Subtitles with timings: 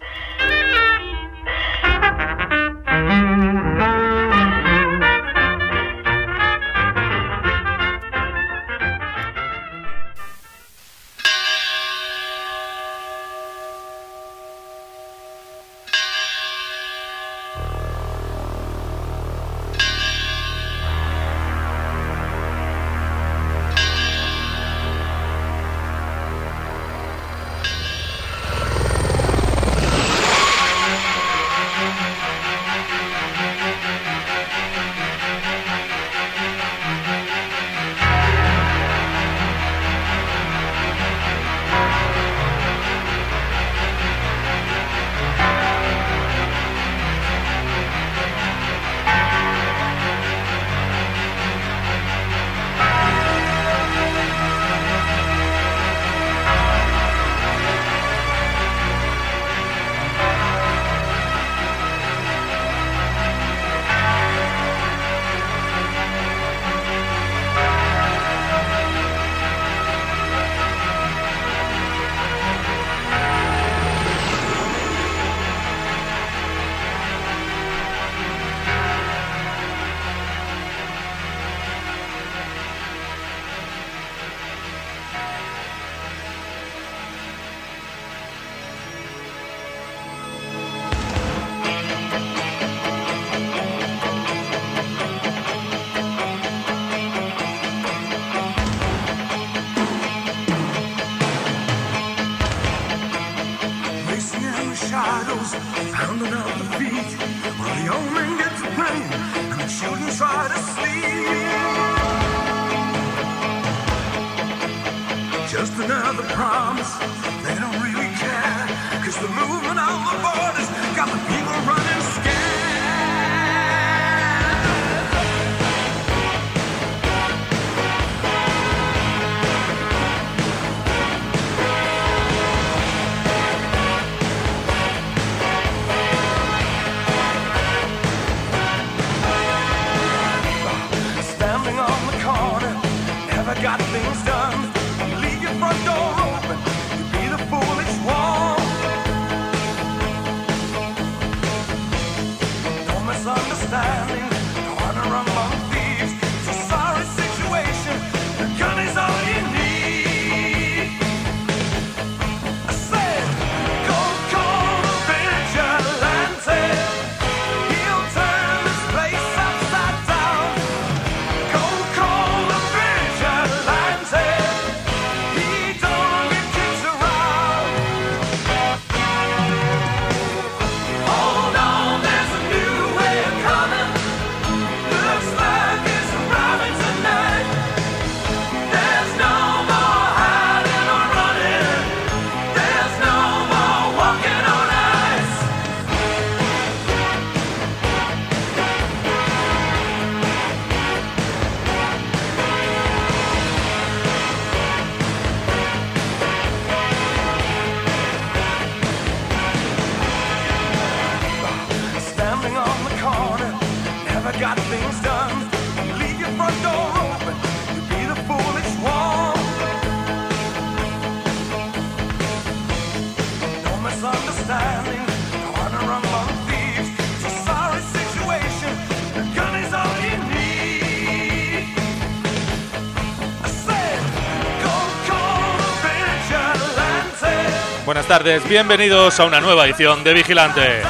[238.18, 240.82] Tardes, bienvenidos a una nueva edición de Vigilante.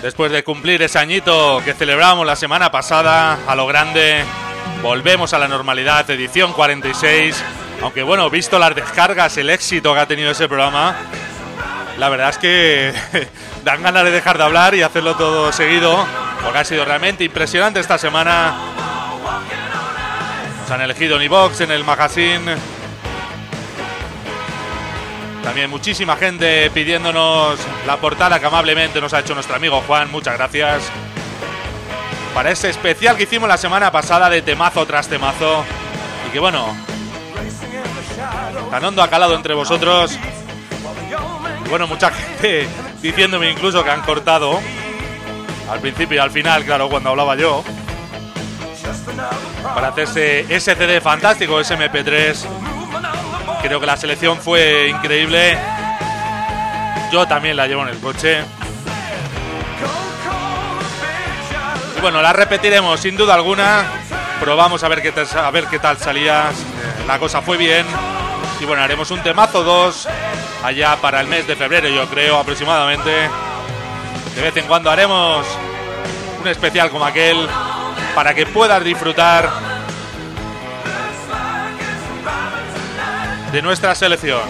[0.00, 4.22] Después de cumplir ese añito que celebramos la semana pasada a lo grande,
[4.82, 7.42] volvemos a la normalidad, edición 46.
[7.82, 10.94] Aunque bueno, visto las descargas, el éxito que ha tenido ese programa,
[11.98, 12.94] la verdad es que
[13.64, 16.06] dan ganas de dejar de hablar y hacerlo todo seguido,
[16.44, 18.69] porque ha sido realmente impresionante esta semana
[20.70, 22.54] han elegido en iVox, en el magazine.
[25.42, 30.10] También muchísima gente pidiéndonos la portada que amablemente nos ha hecho nuestro amigo Juan.
[30.10, 30.82] Muchas gracias.
[32.34, 35.64] Para ese especial que hicimos la semana pasada de temazo tras temazo.
[36.28, 36.76] Y que bueno,
[38.70, 40.16] tan hondo ha calado entre vosotros.
[41.64, 42.68] Y bueno, mucha gente
[43.02, 44.60] diciéndome incluso que han cortado.
[45.70, 47.64] Al principio y al final, claro, cuando hablaba yo.
[49.74, 52.46] Para hacerse ese CD fantástico, ese MP3
[53.62, 55.58] Creo que la selección fue increíble.
[57.12, 58.42] Yo también la llevo en el coche.
[61.96, 63.84] Y bueno, la repetiremos sin duda alguna.
[64.40, 66.50] Probamos a ver qué tal, a ver qué tal salía.
[67.06, 67.84] La cosa fue bien.
[68.60, 70.08] Y bueno, haremos un temazo 2
[70.64, 73.10] allá para el mes de febrero, yo creo, aproximadamente.
[74.34, 75.46] De vez en cuando haremos
[76.40, 77.46] un especial como aquel
[78.14, 79.50] para que puedas disfrutar
[83.52, 84.42] de nuestra selección.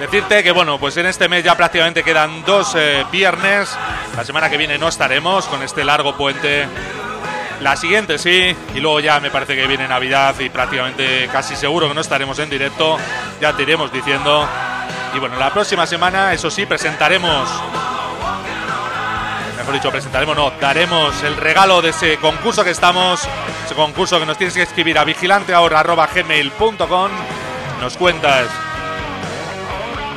[0.00, 3.76] Decirte que bueno, pues en este mes ya prácticamente quedan dos eh, viernes.
[4.16, 6.66] La semana que viene no estaremos con este largo puente.
[7.60, 11.86] La siguiente sí, y luego ya me parece que viene Navidad y prácticamente casi seguro
[11.86, 12.98] que no estaremos en directo.
[13.40, 14.46] Ya te iremos diciendo.
[15.14, 17.48] Y bueno, la próxima semana, eso sí, presentaremos
[19.62, 23.20] mejor dicho, presentaremos, no, daremos el regalo de ese concurso que estamos,
[23.64, 27.10] ese concurso que nos tienes que escribir a vigilanteahora.gmail.com.
[27.80, 28.48] Nos cuentas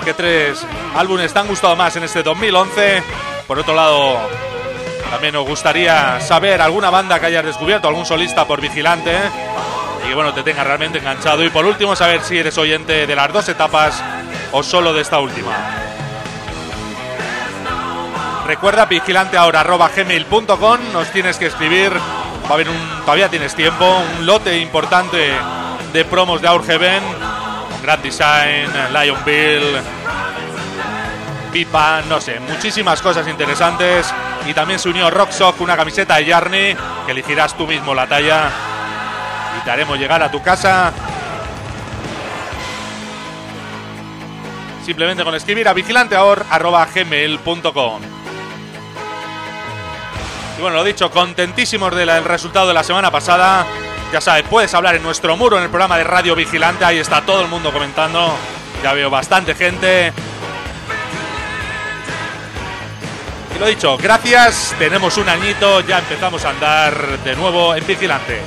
[0.03, 0.65] qué tres
[0.95, 3.03] álbumes te han gustado más en este 2011.
[3.45, 4.17] Por otro lado,
[5.11, 9.15] también nos gustaría saber alguna banda que hayas descubierto, algún solista por Vigilante
[10.03, 11.43] y que bueno, te tenga realmente enganchado.
[11.43, 14.03] Y por último, saber si eres oyente de las dos etapas
[14.51, 15.94] o solo de esta última.
[18.45, 24.59] Recuerda vigilanteahora.gmail.com, nos tienes que escribir, va a haber un, todavía tienes tiempo, un lote
[24.59, 25.31] importante
[25.91, 27.01] de promos de Aurgeven,
[27.81, 29.63] Grand Design, Lion Bill,
[31.51, 34.13] Pipa, no sé, muchísimas cosas interesantes.
[34.45, 36.75] Y también se unió Rocksock, una camiseta de Yarny,
[37.05, 38.51] que elegirás tú mismo la talla.
[39.57, 40.93] Y te haremos llegar a tu casa.
[44.85, 48.14] Simplemente con escribir a vigilanteahor.gmail.com.
[50.57, 53.65] Y bueno, lo dicho, contentísimos del resultado de la semana pasada.
[54.13, 56.85] Ya sabes, puedes hablar en nuestro muro en el programa de Radio Vigilante.
[56.85, 58.33] Ahí está todo el mundo comentando.
[58.81, 60.13] Ya veo bastante gente.
[63.53, 64.73] Y lo dicho, gracias.
[64.79, 65.81] Tenemos un añito.
[65.81, 68.41] Ya empezamos a andar de nuevo en Vigilante.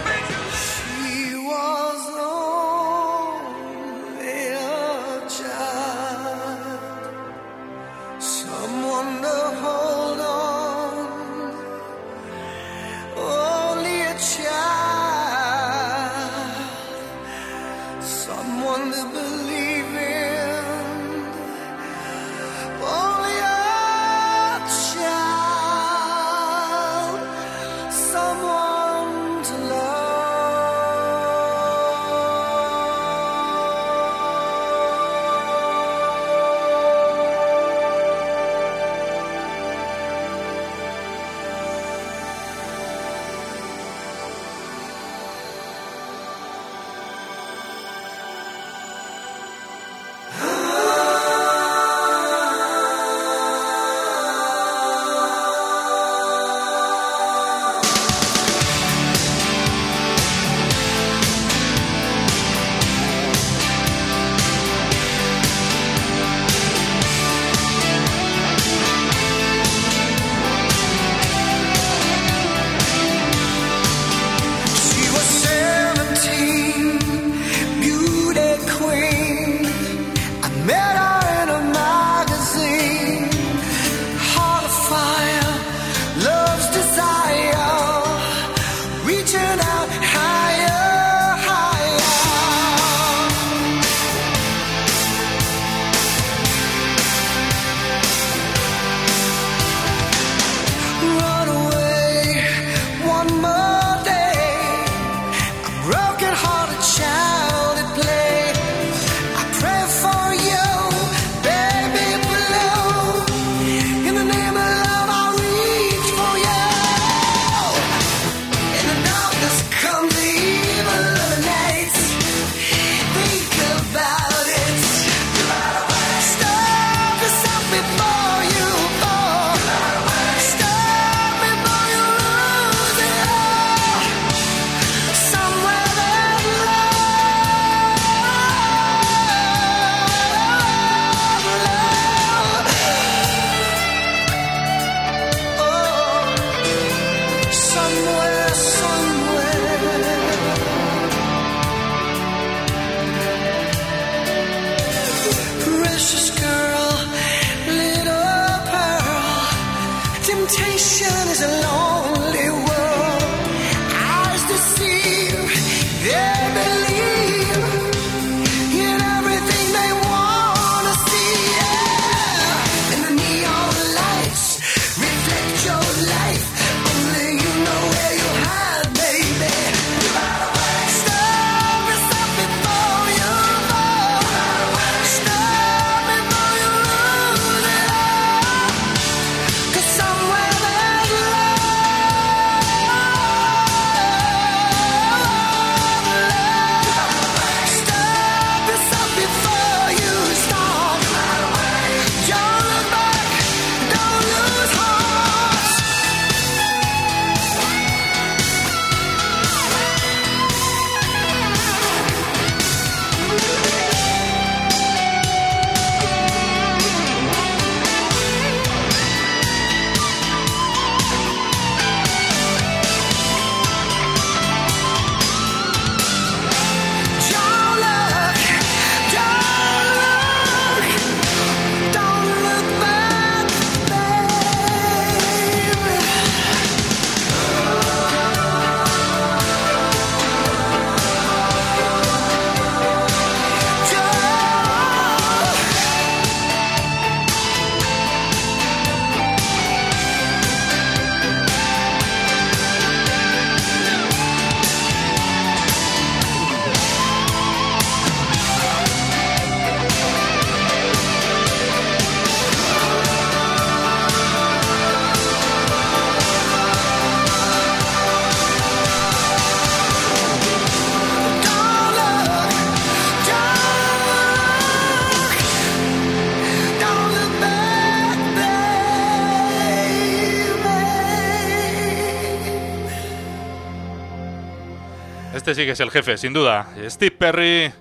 [285.58, 286.72] Sí que es el jefe, sin duda.
[286.88, 287.72] Steve Perry.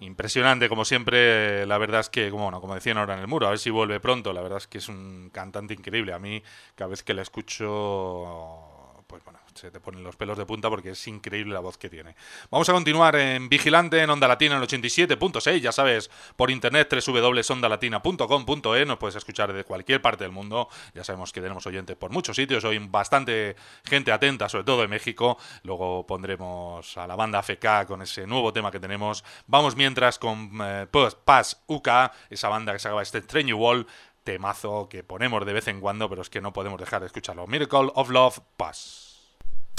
[0.00, 1.66] Impresionante, como siempre.
[1.66, 3.68] La verdad es que, como, bueno, como decían ahora en el muro, a ver si
[3.68, 4.32] vuelve pronto.
[4.32, 6.14] La verdad es que es un cantante increíble.
[6.14, 6.42] A mí,
[6.74, 10.90] cada vez que le escucho, pues bueno, se te ponen los pelos de punta porque
[10.90, 12.16] es increíble la voz que tiene.
[12.50, 16.90] Vamos a continuar en Vigilante, en Onda Latina, en el 87.6, ya sabes, por internet,
[16.90, 22.10] www.ondalatina.com.e, nos puedes escuchar de cualquier parte del mundo, ya sabemos que tenemos oyentes por
[22.10, 27.42] muchos sitios, hoy bastante gente atenta, sobre todo en México, luego pondremos a la banda
[27.42, 30.86] FK con ese nuevo tema que tenemos, vamos mientras con eh,
[31.24, 31.88] Paz UK,
[32.30, 33.86] esa banda que se acaba este Strange Wall,
[34.24, 37.46] temazo que ponemos de vez en cuando, pero es que no podemos dejar de escucharlo.
[37.46, 39.09] Miracle of Love, Paz.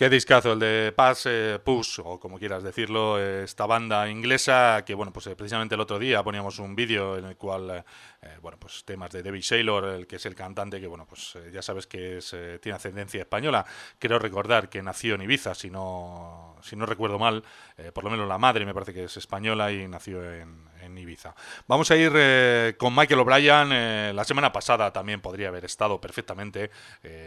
[0.00, 4.94] Qué discazo el de Pass eh, Push, o como quieras decirlo, esta banda inglesa que,
[4.94, 7.84] bueno, pues eh, precisamente el otro día poníamos un vídeo en el cual,
[8.22, 11.36] eh, bueno, pues temas de David Saylor, el que es el cantante, que, bueno, pues
[11.52, 13.66] ya sabes que es, tiene ascendencia española.
[13.98, 17.44] Quiero recordar que nació en Ibiza, si no, si no recuerdo mal,
[17.76, 21.34] eh, por lo menos la madre me parece que es española y nació en, Ibiza.
[21.66, 23.70] Vamos a ir eh, con Michael O'Brien.
[23.72, 26.70] Eh, la semana pasada también podría haber estado perfectamente,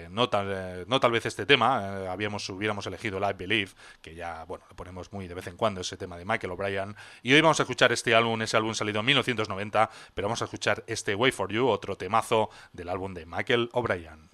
[0.10, 3.72] no, tal, no tal vez este tema, habíamos, hubiéramos elegido I Believe,
[4.02, 6.96] que ya, bueno, lo ponemos muy de vez en cuando ese tema de Michael O'Brien.
[7.22, 10.46] Y hoy vamos a escuchar este álbum, ese álbum salido en 1990, pero vamos a
[10.46, 14.30] escuchar este Way for You, otro temazo del álbum de Michael O'Brien.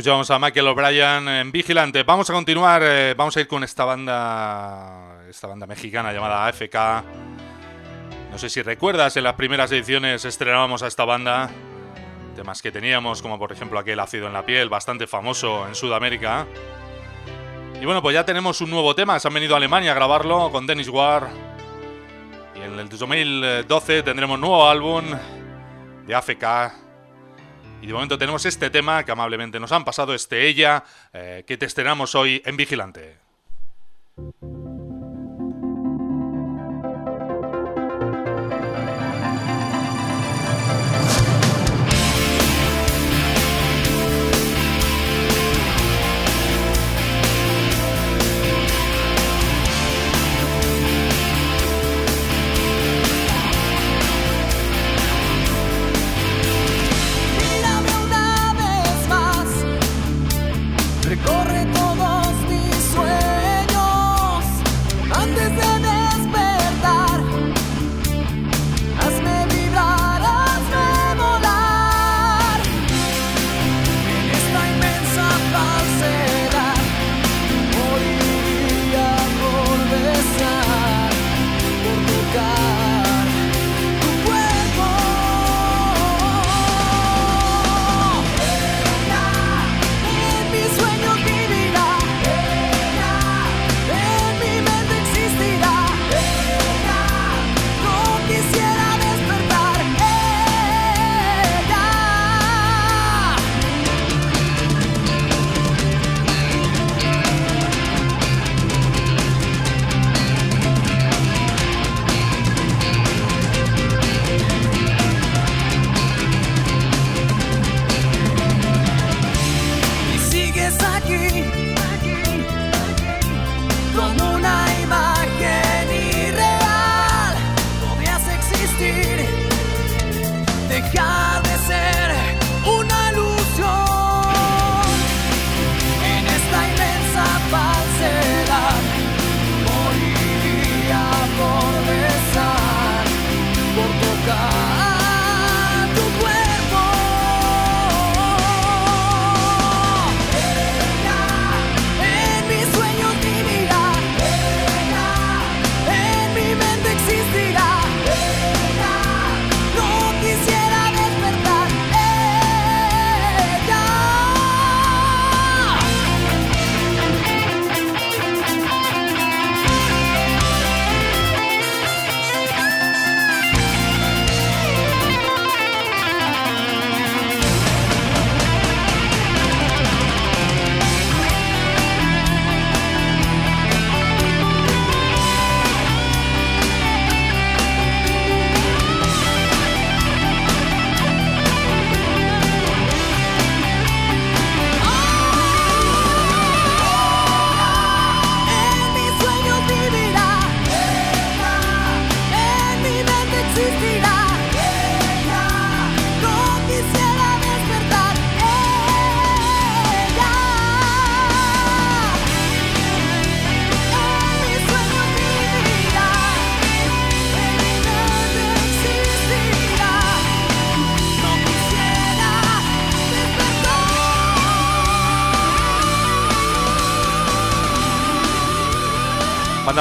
[0.00, 2.04] Escuchamos a Michael O'Brien en Vigilante.
[2.04, 7.04] Vamos a continuar, eh, vamos a ir con esta banda, esta banda mexicana llamada AFK.
[8.30, 11.50] No sé si recuerdas, en las primeras ediciones estrenábamos a esta banda.
[12.34, 16.46] Temas que teníamos, como por ejemplo aquel Ácido en la piel, bastante famoso en Sudamérica.
[17.78, 19.20] Y bueno, pues ya tenemos un nuevo tema.
[19.20, 21.28] Se han venido a Alemania a grabarlo con Dennis Ward.
[22.54, 25.04] Y en el 2012 tendremos nuevo álbum
[26.06, 26.89] de AFK
[27.82, 31.56] y de momento tenemos este tema que amablemente nos han pasado, este ella, eh, que
[31.56, 33.16] te estrenamos hoy en Vigilante.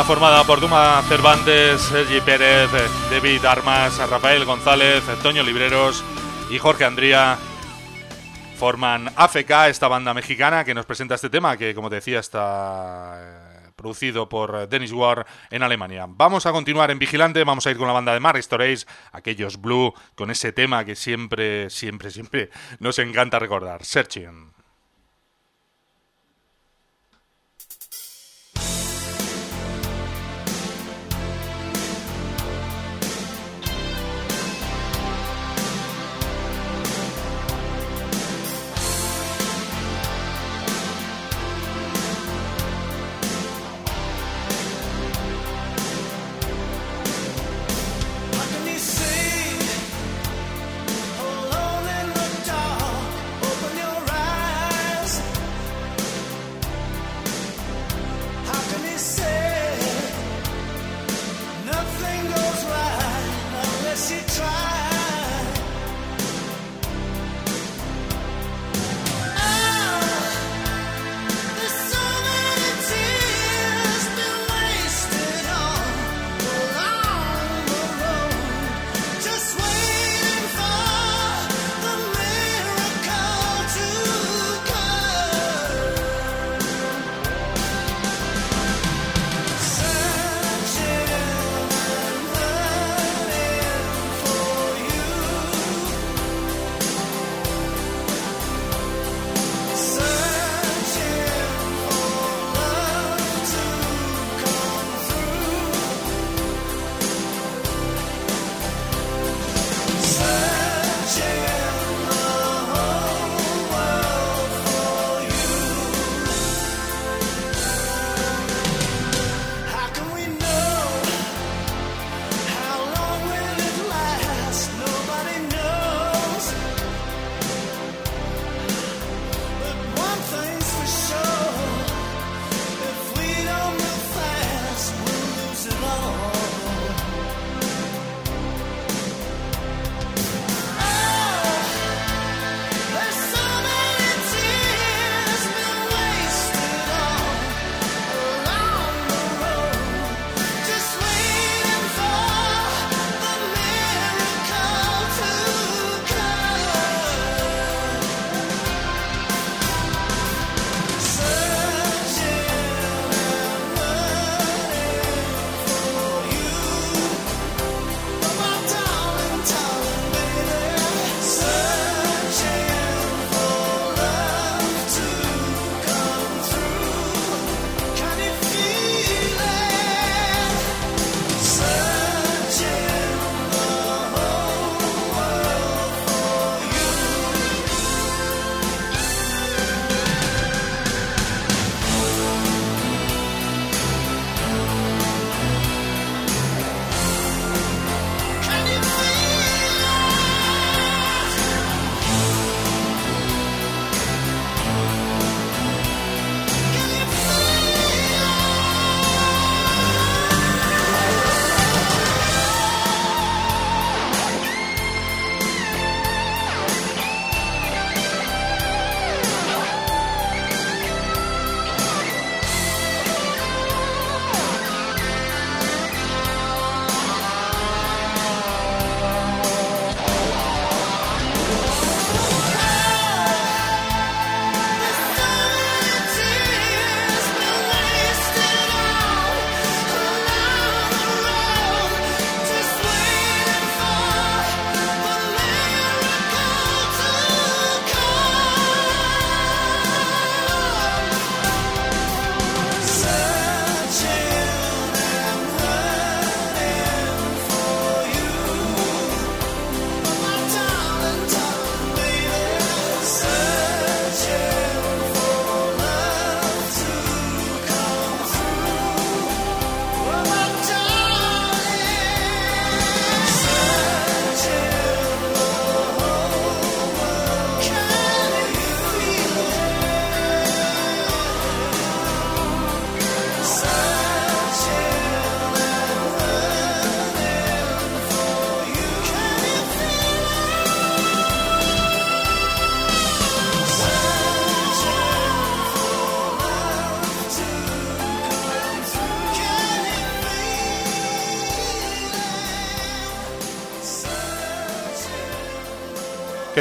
[0.10, 2.67] Formada por Duma Cervantes, Sergi Pérez,
[3.12, 6.04] David Armas, Rafael González, Toño Libreros
[6.50, 7.38] y Jorge Andría.
[8.58, 13.69] Forman AFK, esta banda mexicana que nos presenta este tema, que como decía está eh,
[13.76, 16.08] producido por Dennis Ward en Alemania.
[16.10, 19.62] Vamos a continuar en Vigilante, vamos a ir con la banda de Marry Stories, aquellos
[19.62, 24.59] Blue, con ese tema que siempre, siempre, siempre nos encanta recordar, Searching.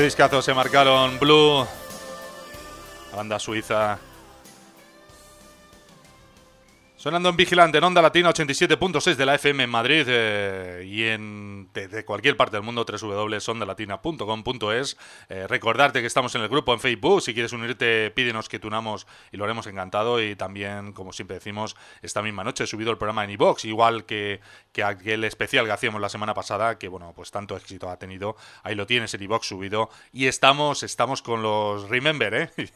[0.08, 1.66] Discazo se marcaron Blue,
[3.10, 3.98] la banda suiza
[6.98, 11.70] Sonando en Vigilante, en Onda Latina 87.6 de la FM en Madrid eh, y en
[11.72, 14.96] de, cualquier parte del mundo, www.ondalatina.com.es.
[15.28, 17.22] Eh, recordarte que estamos en el grupo en Facebook.
[17.22, 20.20] Si quieres unirte, pídenos que tunamos y lo haremos encantado.
[20.20, 24.04] Y también, como siempre decimos, esta misma noche he subido el programa en iBox, igual
[24.04, 24.40] que,
[24.72, 28.34] que aquel especial que hacíamos la semana pasada, que bueno, pues tanto éxito ha tenido.
[28.64, 29.88] Ahí lo tienes en iBox subido.
[30.12, 32.50] Y estamos, estamos con los Remember, ¿eh?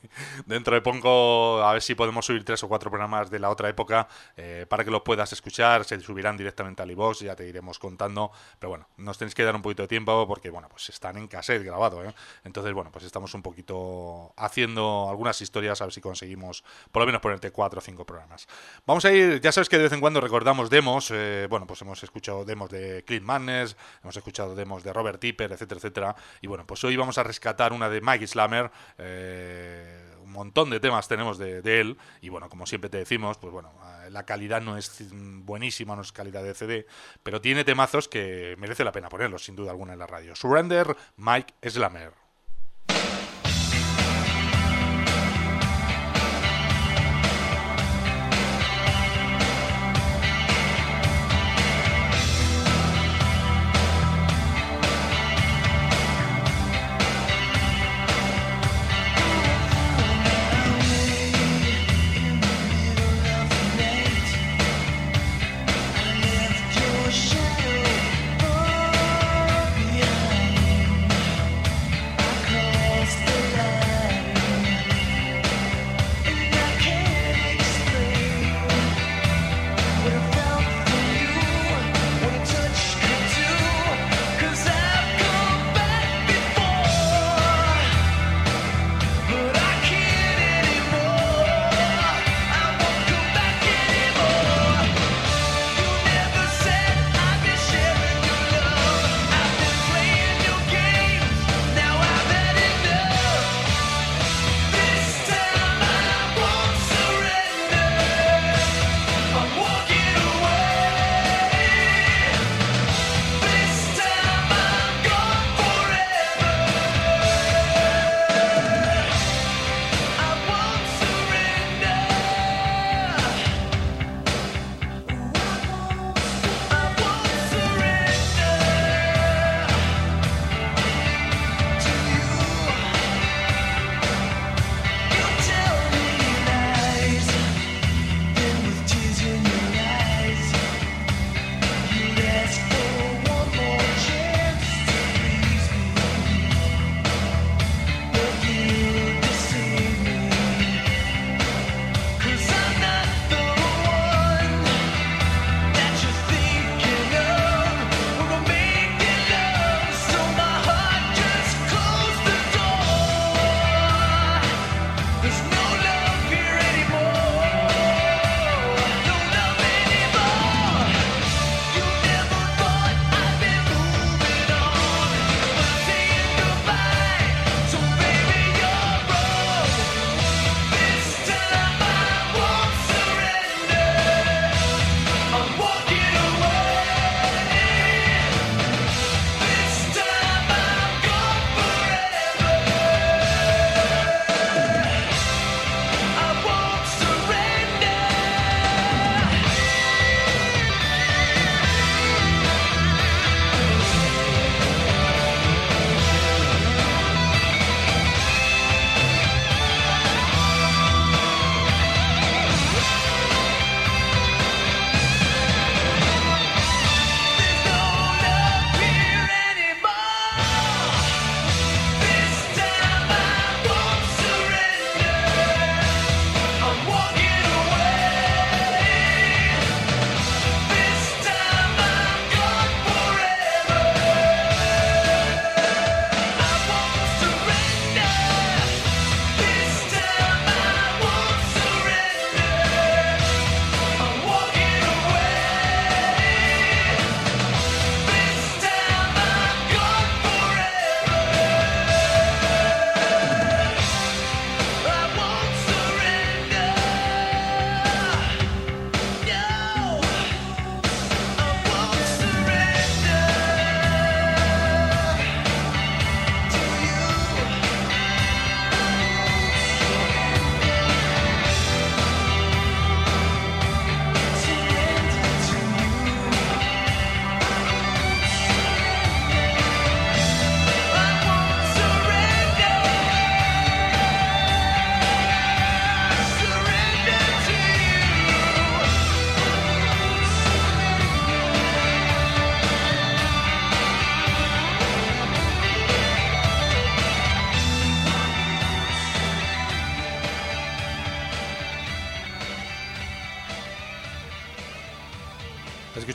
[0.47, 3.69] Dentro de poco, a ver si podemos subir tres o cuatro programas de la otra
[3.69, 4.07] época
[4.37, 5.85] eh, para que lo puedas escuchar.
[5.85, 8.31] Se subirán directamente al iVoox, ya te iremos contando.
[8.59, 11.29] Pero bueno, nos tenéis que dar un poquito de tiempo porque, bueno, pues están en
[11.29, 12.15] cassette grabado, ¿eh?
[12.45, 17.07] Entonces, bueno, pues estamos un poquito haciendo algunas historias a ver si conseguimos por lo
[17.07, 18.47] menos ponerte cuatro o cinco programas.
[18.87, 21.11] Vamos a ir, ya sabes que de vez en cuando recordamos demos.
[21.13, 25.53] Eh, bueno, pues hemos escuchado demos de Clint Madness, hemos escuchado demos de Robert Tipper,
[25.53, 26.17] etcétera, etcétera.
[26.41, 28.71] Y bueno, pues hoy vamos a rescatar una de Mike Slammer.
[28.99, 33.53] Eh, un montón de temas tenemos de, él y bueno, como siempre te decimos, pues
[33.53, 33.73] bueno,
[34.11, 36.87] la calidad no es buenísima, no es calidad de CD,
[37.23, 40.35] pero tiene temazos que merece la pena ponerlos sin duda alguna en la radio.
[40.35, 42.22] Surrender, Mike Slammer.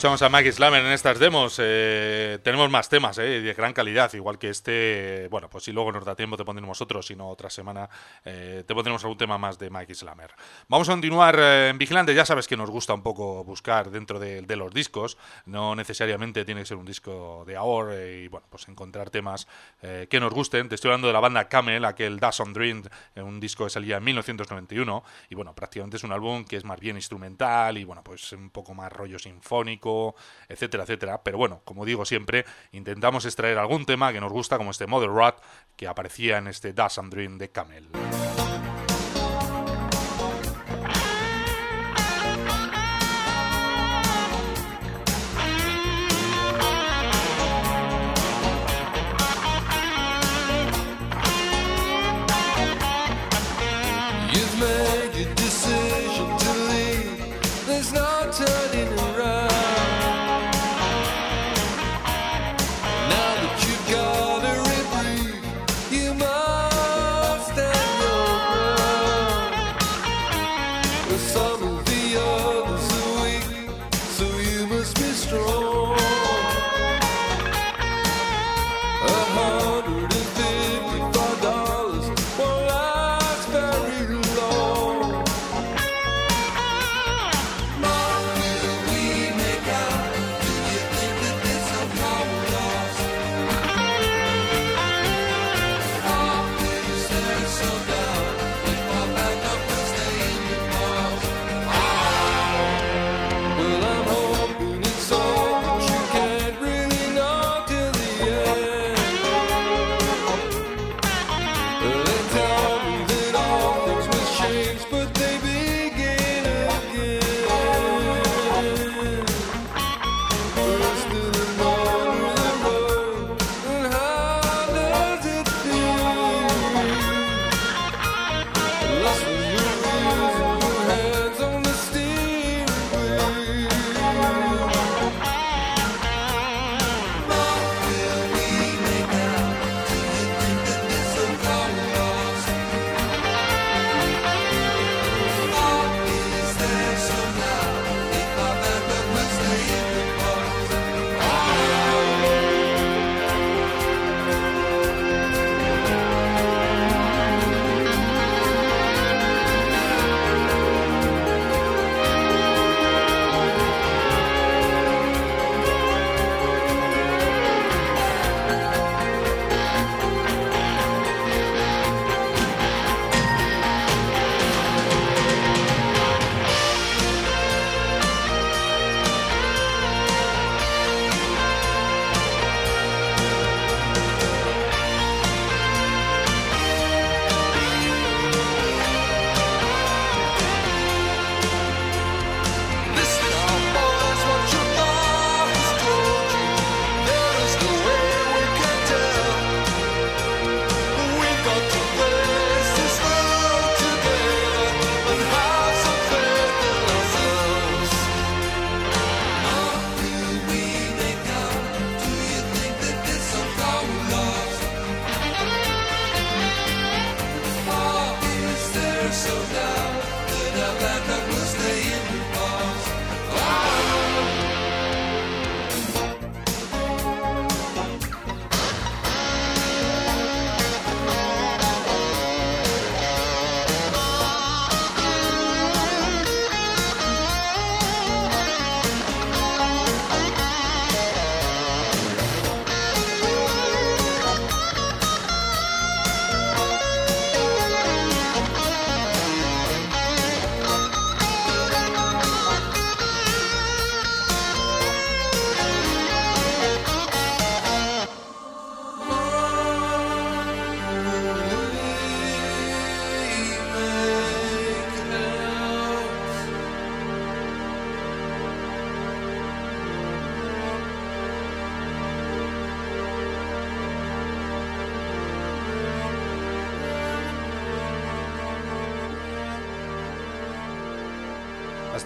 [0.08, 1.58] Escuchamos a Mike Slammer en estas demos.
[1.62, 2.16] Eh,
[2.47, 5.27] tenemos más temas eh, de gran calidad, igual que este.
[5.29, 7.89] Bueno, pues si luego nos da tiempo te pondremos otro, si no otra semana
[8.23, 10.31] eh, te pondremos algún tema más de Mike Slammer.
[10.69, 12.15] Vamos a continuar en Vigilante.
[12.15, 15.17] Ya sabes que nos gusta un poco buscar dentro de, los discos.
[15.45, 19.45] No necesariamente tiene que ser un disco de ahora y bueno, pues encontrar temas
[19.81, 20.69] que nos gusten.
[20.69, 22.83] Te estoy hablando de la banda Camel, aquel Dash on Dream,
[23.17, 26.79] un disco que salía en 1991 y bueno, prácticamente es un álbum que es más
[26.79, 30.15] bien instrumental y bueno, pues un poco más rollo sinfónico
[30.47, 31.21] etcétera, etcétera.
[31.23, 32.36] Pero bueno, como digo siempre,
[32.71, 35.39] intentamos extraer algún tema que nos gusta, como este Mother Rat
[35.75, 37.89] que aparecía en este Dash and Dream de Camel.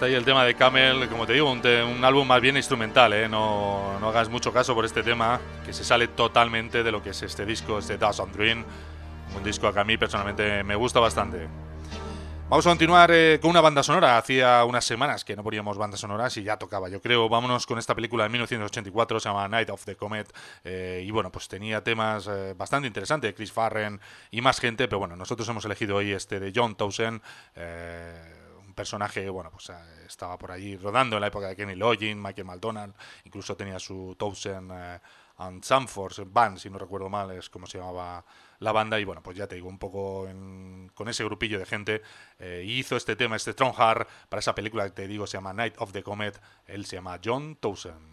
[0.02, 3.28] Ahí el tema de Camel, como te digo, un, álbum más bien instrumental, ¿eh?
[3.28, 7.10] no, no, hagas mucho caso por este tema, que se sale totalmente de lo que
[7.10, 8.64] es este disco, este Dust on Dream,
[9.36, 11.48] un disco que a mí personalmente me gusta bastante.
[12.52, 14.18] Vamos a continuar eh, con una banda sonora.
[14.18, 17.26] Hacía unas semanas que no poníamos bandas sonoras y ya tocaba, yo creo.
[17.26, 20.30] Vámonos con esta película de 1984, se llama Night of the Comet.
[20.62, 23.98] Eh, y bueno, pues tenía temas eh, bastante interesantes, Chris Farren
[24.30, 24.86] y más gente.
[24.86, 27.22] Pero bueno, nosotros hemos elegido hoy este de John Townsend.
[28.72, 29.70] Un personaje, bueno, pues
[30.06, 32.94] estaba por allí rodando en la época de Kenny Loggins, Michael McDonald.
[33.24, 34.72] Incluso tenía su Townsend
[35.36, 38.24] and Sanford Band, si no recuerdo mal, es como se llamaba
[38.60, 40.26] la banda y bueno, pues ya te digo, un poco
[40.94, 42.02] con ese grupillo de gente
[42.38, 45.74] eh, hizo este tema, este Strongheart, para esa película que te digo se llama Night
[45.78, 48.11] of the Comet, él se llama John Towson.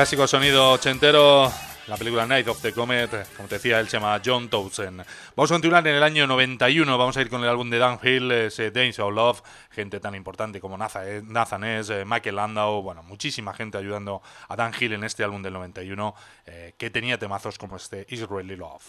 [0.00, 1.52] Clásico sonido ochentero,
[1.86, 5.04] la película Night of the Comet, como te decía, él se llama John Townsend.
[5.36, 8.00] Vamos a continuar en el año 91, vamos a ir con el álbum de Dan
[8.02, 13.02] Hill, ese Days of Love, gente tan importante como Nathan S., eh, Michael Landau, bueno,
[13.02, 16.14] muchísima gente ayudando a Dan Hill en este álbum del 91,
[16.46, 18.82] eh, que tenía temazos como este Israeli Love.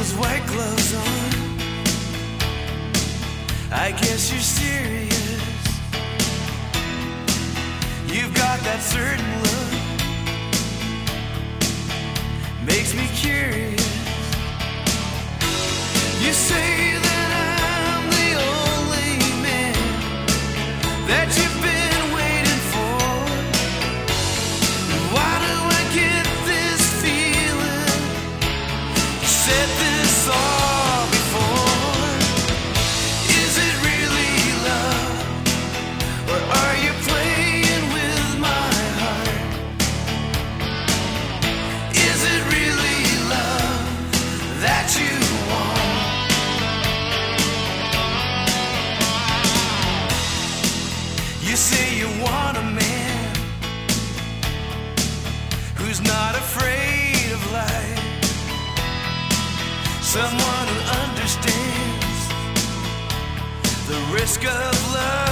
[0.00, 1.30] Those white gloves on.
[3.72, 5.10] I guess you're serious.
[8.06, 9.72] You've got that certain look.
[12.66, 13.86] Makes me curious.
[16.24, 17.30] You say that
[17.76, 19.74] I'm the only man
[21.08, 21.49] that you've
[60.12, 62.28] Someone who understands
[63.86, 65.29] the risk of love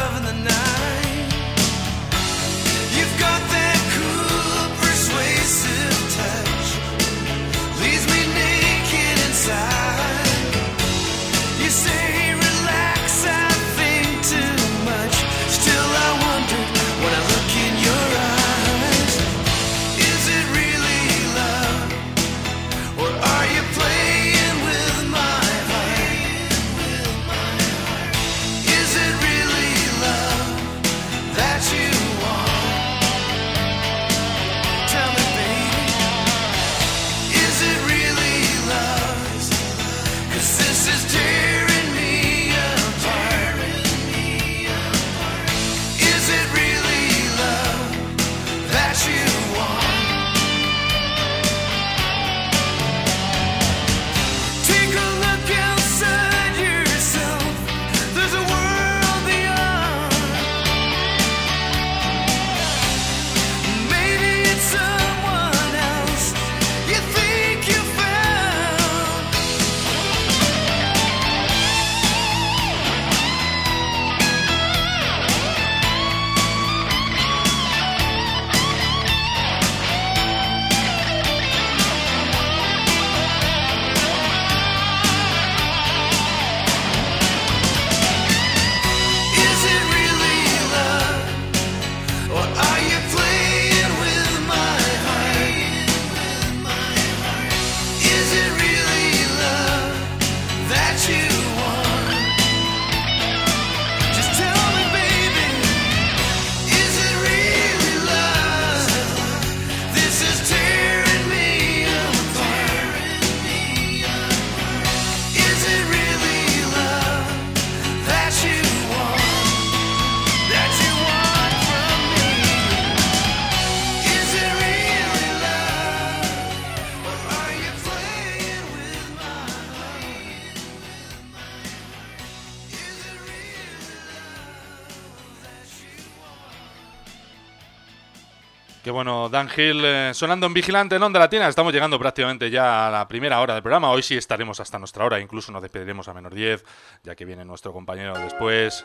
[139.39, 141.47] Dan eh, sonando en Vigilante en Onda Latina.
[141.47, 143.89] Estamos llegando prácticamente ya a la primera hora del programa.
[143.89, 146.65] Hoy sí estaremos hasta nuestra hora, incluso nos despediremos a menos 10,
[147.05, 148.85] ya que viene nuestro compañero después.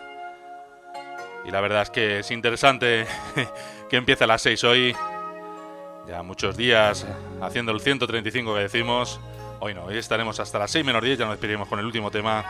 [1.44, 3.08] Y la verdad es que es interesante
[3.90, 4.96] que empiece a las 6 hoy.
[6.08, 7.04] Ya muchos días
[7.42, 9.20] haciendo el 135 que decimos.
[9.60, 12.12] Hoy no, hoy estaremos hasta las 6 menos 10, ya nos despediremos con el último
[12.12, 12.46] tema.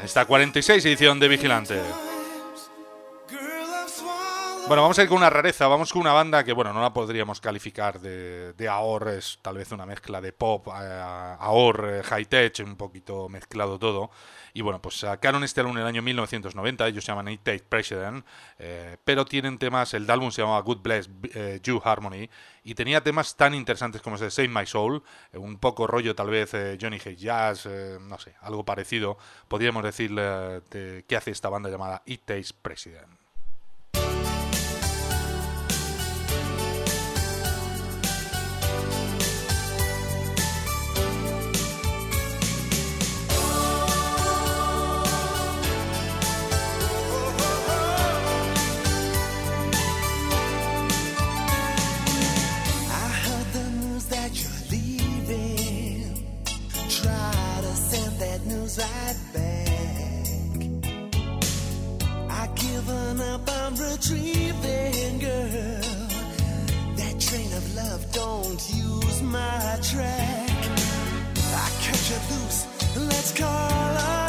[0.00, 1.80] Esta 46 edición de Vigilante.
[4.70, 6.92] Bueno, vamos a ir con una rareza, vamos con una banda que, bueno, no la
[6.92, 8.70] podríamos calificar de, de
[9.18, 14.12] es tal vez una mezcla de pop, eh, eh, high-tech, un poquito mezclado todo.
[14.54, 17.64] Y bueno, pues sacaron este álbum en el año 1990, ellos se llaman It Take
[17.68, 18.24] President,
[18.60, 22.30] eh, pero tienen temas, el álbum se llamaba Good Bless eh, You Harmony,
[22.62, 25.02] y tenía temas tan interesantes como ese Save My Soul,
[25.32, 27.66] eh, un poco rollo tal vez Johnny Hate Jazz,
[28.02, 29.18] no sé, algo parecido,
[29.48, 30.22] podríamos decirle
[30.70, 33.19] de qué hace esta banda llamada It Takes President.
[63.20, 65.80] Up, I'm retrieving, girl.
[66.96, 70.50] That train of love don't use my track.
[71.52, 72.66] I cut you loose,
[72.96, 74.19] let's call a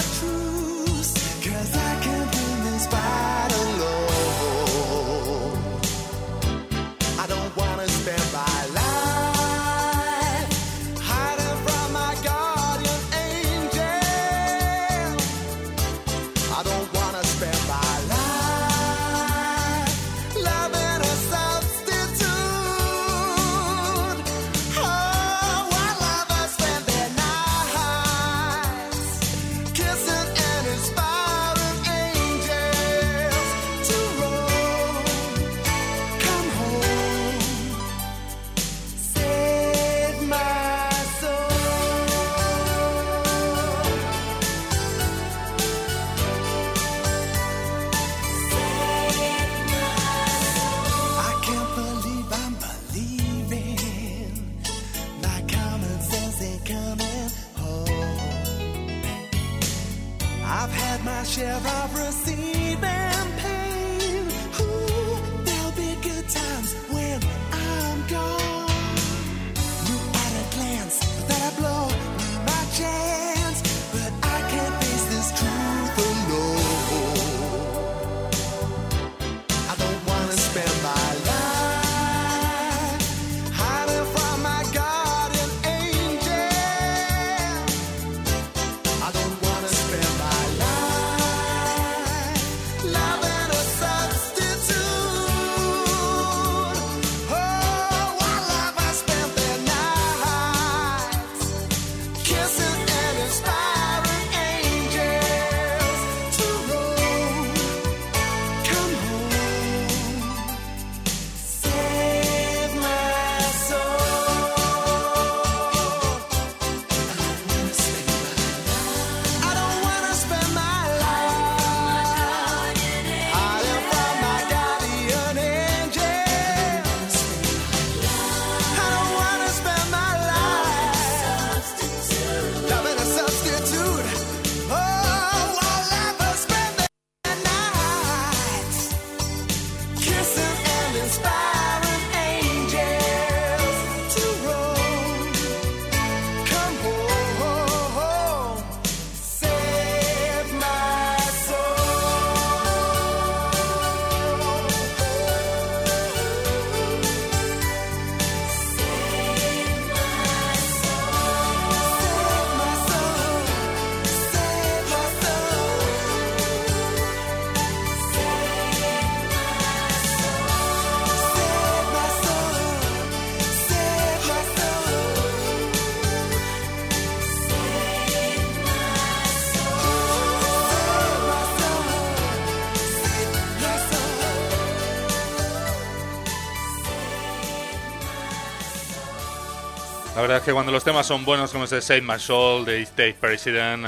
[190.38, 193.86] es que cuando los temas son buenos como este Save My Soul de State President,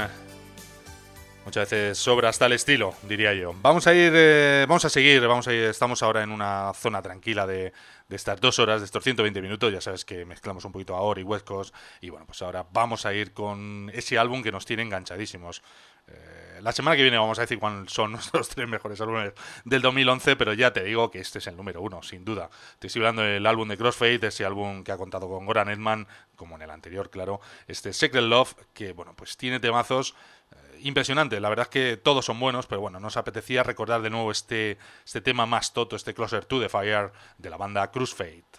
[1.44, 3.54] muchas veces sobra hasta el estilo, diría yo.
[3.62, 7.00] Vamos a ir, eh, vamos a seguir, vamos a ir, estamos ahora en una zona
[7.00, 7.72] tranquila de,
[8.08, 11.20] de estas dos horas, de estos 120 minutos, ya sabes que mezclamos un poquito ahora
[11.20, 14.82] y Coast, y bueno, pues ahora vamos a ir con ese álbum que nos tiene
[14.82, 15.62] enganchadísimos.
[16.08, 16.33] Eh,
[16.64, 19.34] la semana que viene vamos a decir cuáles son nuestros tres mejores álbumes
[19.66, 22.48] del 2011, pero ya te digo que este es el número uno, sin duda.
[22.78, 26.08] Te estoy hablando del álbum de Crossfade, ese álbum que ha contado con Goran Edman,
[26.36, 27.42] como en el anterior, claro.
[27.66, 30.14] Este Secret Love, que bueno, pues tiene temazos
[30.52, 31.38] eh, impresionantes.
[31.38, 34.78] La verdad es que todos son buenos, pero bueno, nos apetecía recordar de nuevo este,
[35.04, 38.44] este tema más toto, este Closer to the Fire de la banda Crossfade.
[38.44, 38.53] Come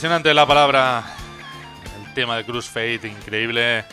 [0.00, 1.04] Impresionante la palabra,
[1.98, 3.84] el tema de Cruz Fate, increíble.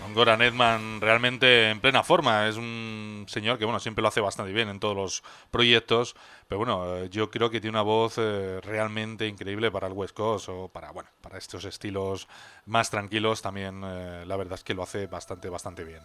[0.00, 2.46] Con Goran Edman realmente en plena forma.
[2.46, 6.14] Es un señor que bueno siempre lo hace bastante bien en todos los proyectos.
[6.46, 10.14] Pero bueno, eh, yo creo que tiene una voz eh, realmente increíble para el West
[10.14, 12.28] Coast o para bueno para estos estilos
[12.66, 13.42] más tranquilos.
[13.42, 16.02] También eh, la verdad es que lo hace bastante bastante bien.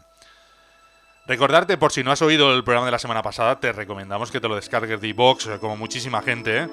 [1.25, 4.41] Recordarte, por si no has oído el programa de la semana pasada, te recomendamos que
[4.41, 6.63] te lo descargues de iVoox, eh, como muchísima gente.
[6.63, 6.69] ¿eh?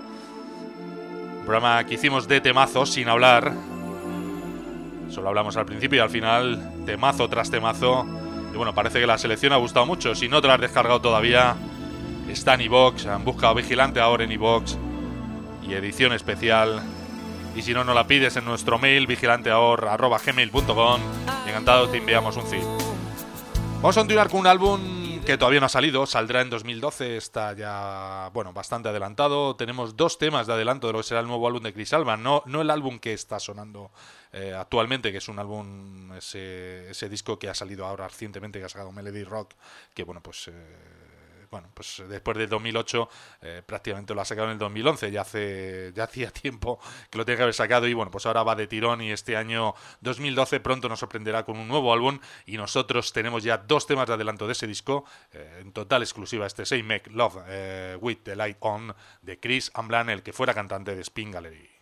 [1.51, 3.53] Programa que hicimos de temazos sin hablar.
[5.09, 8.07] Solo hablamos al principio y al final, temazo tras temazo.
[8.55, 10.15] Y bueno, parece que la selección ha gustado mucho.
[10.15, 11.57] Si no te la has descargado todavía,
[12.29, 13.05] está en iVoox.
[13.07, 14.77] Han buscado Vigilante ahora en iVoox.
[15.67, 16.85] Y edición especial.
[17.57, 21.01] Y si no, nos la pides en nuestro mail, vigilanteahor.gmail.com.
[21.49, 22.63] Encantado te enviamos un zip.
[23.83, 27.53] Vamos a continuar con un álbum que todavía no ha salido, saldrá en 2012, está
[27.53, 29.55] ya, bueno, bastante adelantado.
[29.57, 32.23] Tenemos dos temas de adelanto de lo que será el nuevo álbum de Chris Alban,
[32.23, 33.91] no, no el álbum que está sonando
[34.33, 38.65] eh, actualmente, que es un álbum, ese, ese disco que ha salido ahora recientemente, que
[38.65, 39.55] ha sacado Melody Rock,
[39.95, 40.49] que bueno, pues...
[40.49, 40.90] eh,
[41.51, 43.09] bueno, pues después del 2008
[43.43, 46.79] eh, prácticamente lo ha sacado en el 2011, ya hace ya hacía tiempo
[47.11, 49.37] que lo tenía que haber sacado y bueno, pues ahora va de tirón y este
[49.37, 54.07] año 2012 pronto nos sorprenderá con un nuevo álbum y nosotros tenemos ya dos temas
[54.07, 58.19] de adelanto de ese disco, eh, en total exclusiva este Say Make Love eh, With
[58.23, 61.80] the Light On de Chris Amblan, el que fuera cantante de Spin Gallery.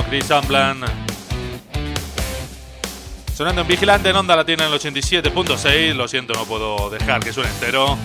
[0.00, 0.80] Chris Amblan.
[3.34, 5.94] Sonando en Vigilante en Onda la tiene en el 87.6.
[5.94, 7.98] Lo siento, no puedo dejar que suene entero.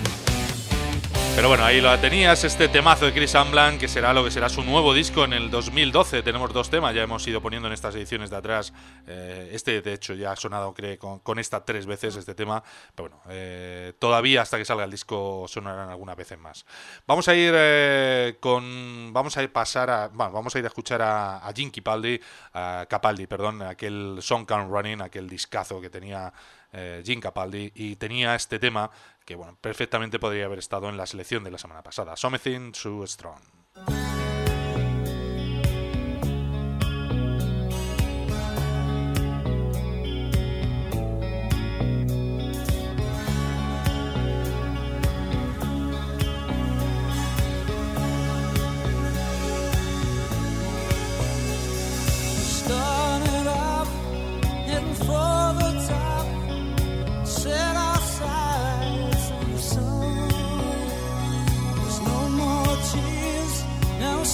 [1.38, 4.48] Pero bueno, ahí lo tenías, este temazo de Chris Amblan, que será lo que será
[4.48, 6.24] su nuevo disco en el 2012.
[6.24, 8.72] Tenemos dos temas, ya hemos ido poniendo en estas ediciones de atrás.
[9.06, 12.64] Eh, este, de hecho, ya ha sonado, creo, con, esta tres veces este tema.
[12.92, 16.66] Pero bueno, eh, todavía hasta que salga el disco sonarán algunas veces más.
[17.06, 19.12] Vamos a ir eh, con.
[19.12, 20.08] Vamos a ir pasar a.
[20.08, 22.20] Bueno, vamos a ir a escuchar a, a Capaldi,
[22.54, 26.32] a Capaldi, perdón, aquel Song Can Running, aquel discazo que tenía
[26.72, 28.90] eh, Jim Capaldi, y tenía este tema
[29.24, 33.06] que bueno, perfectamente podría haber estado en la selección de la semana pasada, Something Too
[33.06, 34.17] Strong.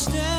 [0.06, 0.33] understand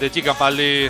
[0.00, 0.88] de Chica Paldi.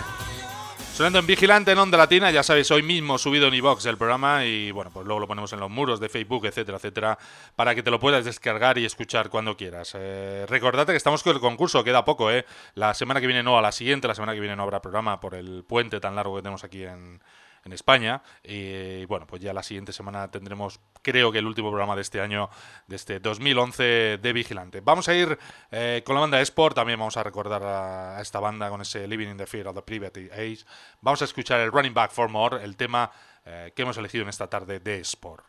[0.93, 4.45] Sonando en Vigilante en Onda Latina, ya sabéis, hoy mismo subido en iVox el programa
[4.45, 7.17] y bueno, pues luego lo ponemos en los muros de Facebook, etcétera, etcétera,
[7.57, 9.97] para que te lo puedas descargar y escuchar cuando quieras.
[9.99, 12.45] Eh, recordate que estamos con el concurso, queda poco, ¿eh?
[12.75, 15.19] La semana que viene no, a la siguiente, la semana que viene no habrá programa
[15.19, 17.19] por el puente tan largo que tenemos aquí en,
[17.63, 18.21] en España.
[18.43, 22.21] Y bueno, pues ya la siguiente semana tendremos, creo que el último programa de este
[22.21, 22.49] año,
[22.87, 24.81] de este 2011 de Vigilante.
[24.81, 25.37] Vamos a ir
[25.71, 29.07] eh, con la banda Sport, también vamos a recordar a, a esta banda con ese
[29.07, 30.65] Living in the Fear of the Private Age.
[31.01, 33.11] Vamos a escuchar el Running Back for More, el tema
[33.45, 35.45] eh, que hemos elegido en esta tarde de Sport.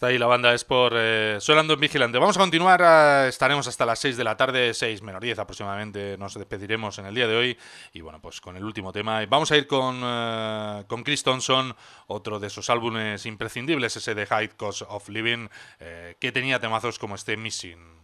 [0.00, 2.16] Está ahí la banda es por eh, Sonando en Vigilante.
[2.16, 6.32] Vamos a continuar, estaremos hasta las 6 de la tarde, 6 menos 10 aproximadamente, nos
[6.32, 7.58] despediremos en el día de hoy.
[7.92, 9.22] Y bueno, pues con el último tema.
[9.26, 14.24] Vamos a ir con, eh, con Chris Thompson, otro de esos álbumes imprescindibles, ese de
[14.24, 15.48] High Cost of Living,
[15.80, 18.00] eh, que tenía temazos como este Missing.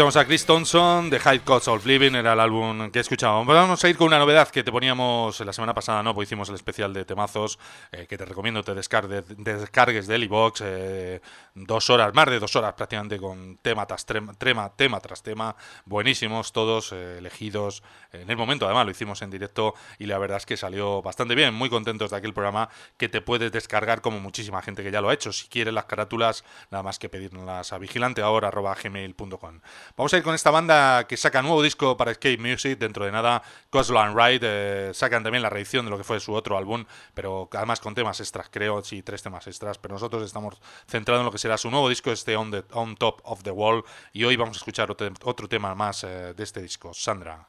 [0.00, 3.46] Escuchamos a Chris Thompson, The High Cost of Living, era el álbum que escuchábamos.
[3.54, 6.14] Vamos a ir con una novedad que te poníamos la semana pasada, ¿no?
[6.14, 7.58] Pues hicimos el especial de temazos,
[7.92, 11.20] eh, que te recomiendo te descargues, descargues de Elibox, eh,
[11.54, 14.32] dos horas, más de dos horas prácticamente con tema tras trema-
[14.74, 15.54] tema tras tema,
[15.84, 17.82] buenísimos todos, eh, elegidos
[18.14, 21.34] en el momento, además lo hicimos en directo y la verdad es que salió bastante
[21.34, 25.02] bien, muy contentos de aquel programa que te puedes descargar como muchísima gente que ya
[25.02, 25.30] lo ha hecho.
[25.30, 29.60] Si quieres las carátulas, nada más que pedirlas a vigilanteahora.gmail.com.
[29.96, 32.78] Vamos a ir con esta banda que saca nuevo disco para Escape Music.
[32.78, 36.32] Dentro de nada, Cosland Ride eh, sacan también la reedición de lo que fue su
[36.32, 36.84] otro álbum,
[37.14, 39.78] pero además con temas extras, creo, sí, tres temas extras.
[39.78, 42.96] Pero nosotros estamos centrados en lo que será su nuevo disco, este On, the, On
[42.96, 43.84] Top of the Wall.
[44.12, 47.46] Y hoy vamos a escuchar otro, otro tema más eh, de este disco, Sandra.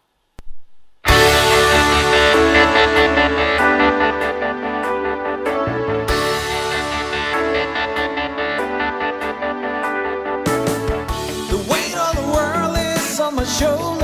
[13.52, 14.01] Is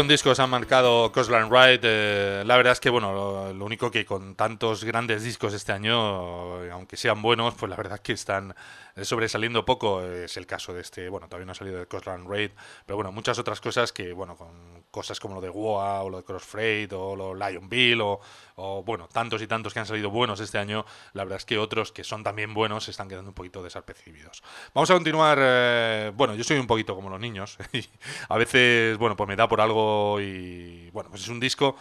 [0.00, 1.80] buen disco se han marcado Cosland Ride.
[1.82, 6.64] eh, la verdad es que, bueno, lo, único que con tantos grandes discos este año,
[6.64, 8.54] eh, aunque sean buenos, pues la verdad es que están
[8.96, 10.02] eh, sobresaliendo poco.
[10.02, 12.52] Es el caso de este, bueno, todavía no ha salido de Cosland Raid,
[12.86, 16.18] pero bueno, muchas otras cosas que, bueno, con cosas como lo de Woa o lo
[16.18, 18.20] de Crossfreight o lo de Lionville o,
[18.56, 21.58] o, bueno, tantos y tantos que han salido buenos este año, la verdad es que
[21.58, 24.42] otros que son también buenos se están quedando un poquito desapercibidos.
[24.74, 27.84] Vamos a continuar, eh, bueno, yo soy un poquito como los niños y
[28.28, 31.76] a veces, bueno, pues me da por algo y, bueno, pues es un disco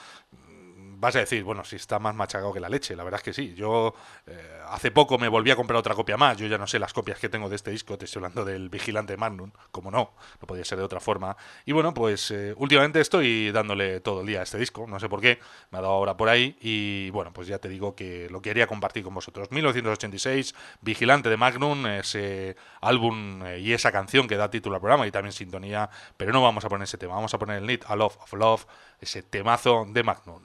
[1.00, 3.34] vas a decir, bueno, si está más machacado que la leche, la verdad es que
[3.34, 3.54] sí.
[3.56, 3.94] Yo
[4.28, 6.94] eh, hace poco me volví a comprar otra copia más, yo ya no sé las
[6.94, 10.12] copias que tengo de este disco, te estoy hablando del Vigilante Magnum, como no,
[10.42, 11.38] no podía ser de otra forma.
[11.66, 15.08] Y bueno, pues eh, últimamente estoy dándole todo el día a este disco, no sé
[15.08, 15.40] por qué,
[15.72, 18.68] me ha dado ahora por ahí y bueno, pues ya te digo que lo quería
[18.68, 19.52] compartir con vosotros.
[19.52, 25.08] 1986, Vigilante de Magnum, ese álbum eh, y esa canción que da título al programa
[25.08, 27.84] y también sintonía, pero no vamos a poner ese tema, vamos a poner el Need
[27.88, 28.66] a Love of Love,
[29.02, 30.42] ese temazo de Magnum.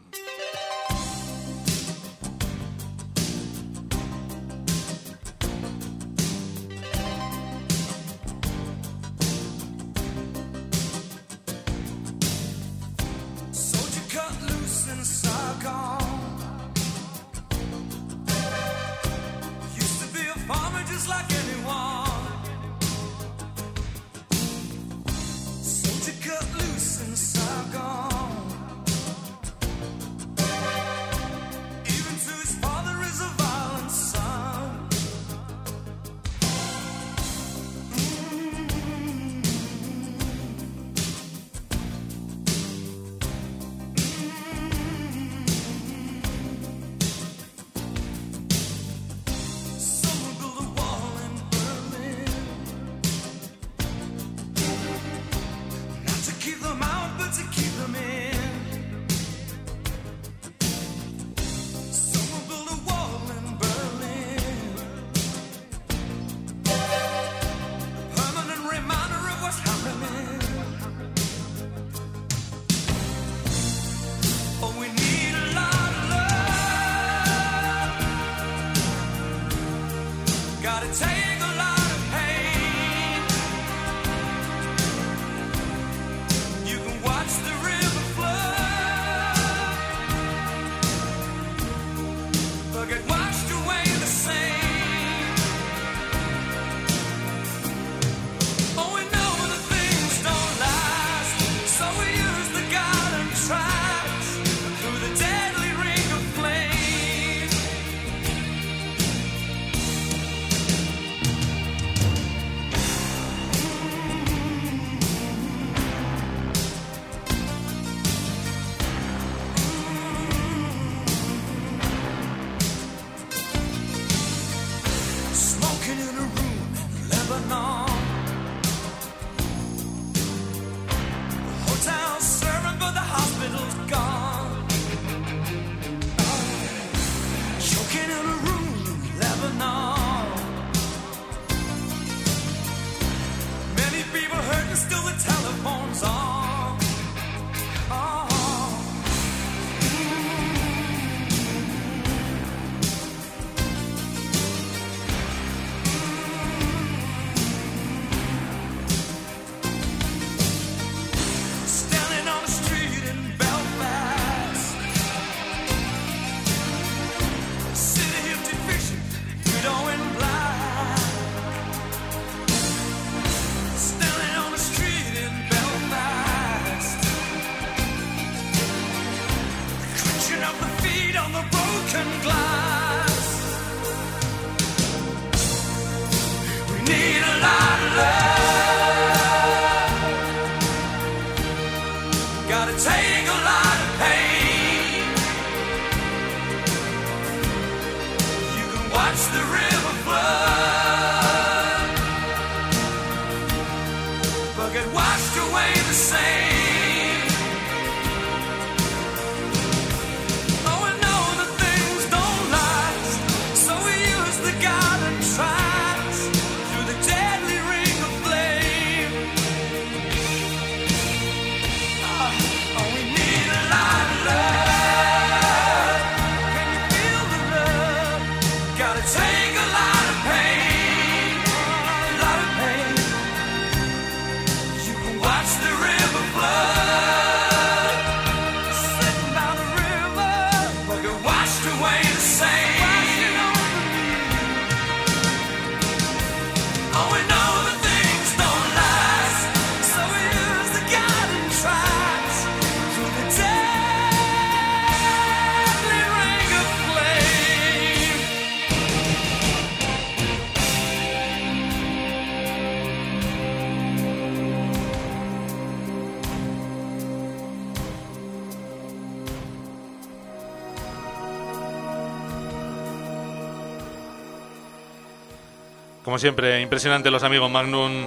[276.15, 278.07] Como siempre, impresionante los amigos Magnum.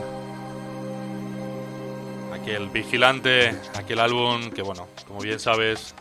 [2.34, 5.94] Aquel vigilante, aquel álbum que, bueno, como bien sabes,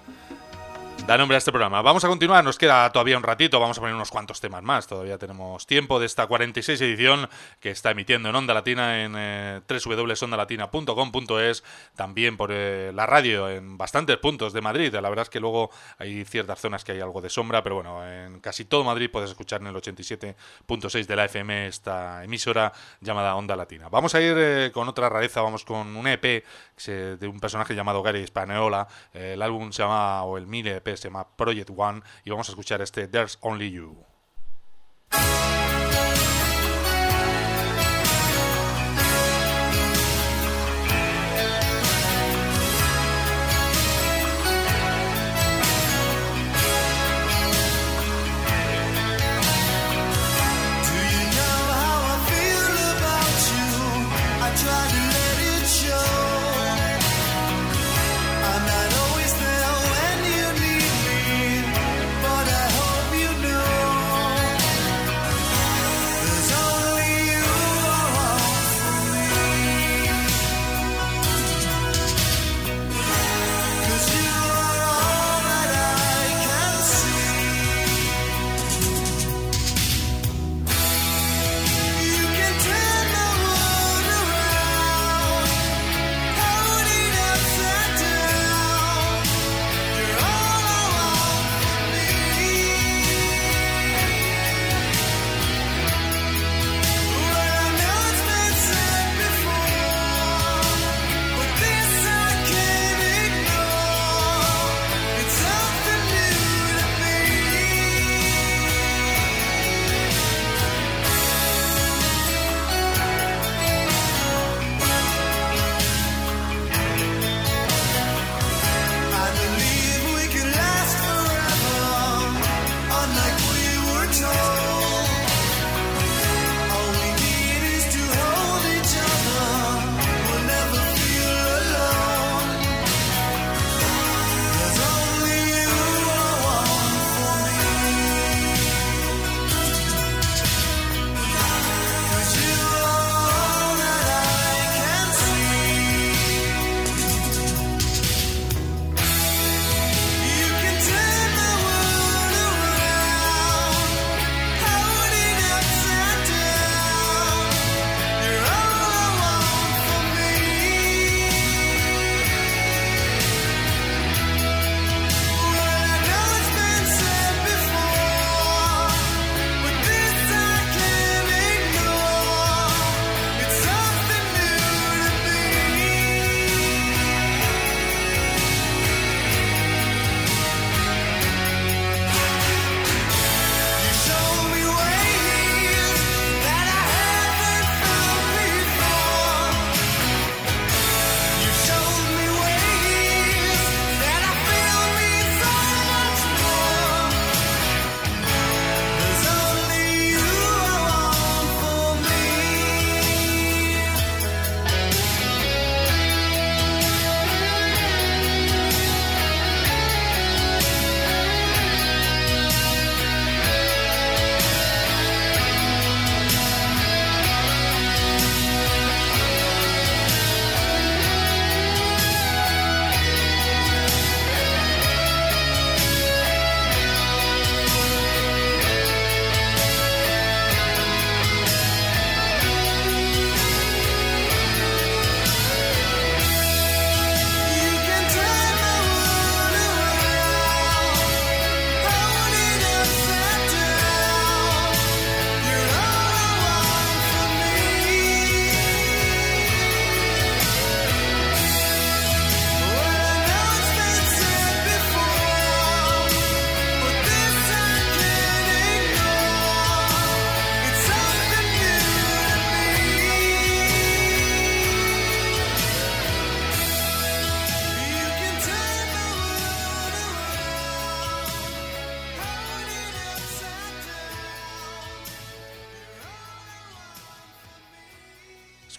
[1.06, 1.82] da nombre a este programa.
[1.82, 4.88] Vamos a continuar, nos queda todavía un ratito, vamos a poner unos cuantos temas más,
[4.88, 7.28] todavía tenemos tiempo de esta 46 edición
[7.60, 11.62] que está emitiendo en Onda Latina en eh, www.ondalatina.com.es,
[11.94, 15.70] también por eh, la radio en bastantes puntos de Madrid, la verdad es que luego
[15.98, 19.30] hay ciertas zonas que hay algo de sombra, pero bueno, en casi todo Madrid puedes
[19.30, 23.88] escuchar en el 87.6 de la FM esta emisora llamada Onda Latina.
[23.88, 26.44] Vamos a ir eh, con otra rareza, vamos con un EP
[26.76, 30.86] de un personaje llamado Gary Spaneola, Eh, el álbum se llama, o el mini EP
[30.96, 34.04] se llama Project One, y vamos a escuchar este There's Only You.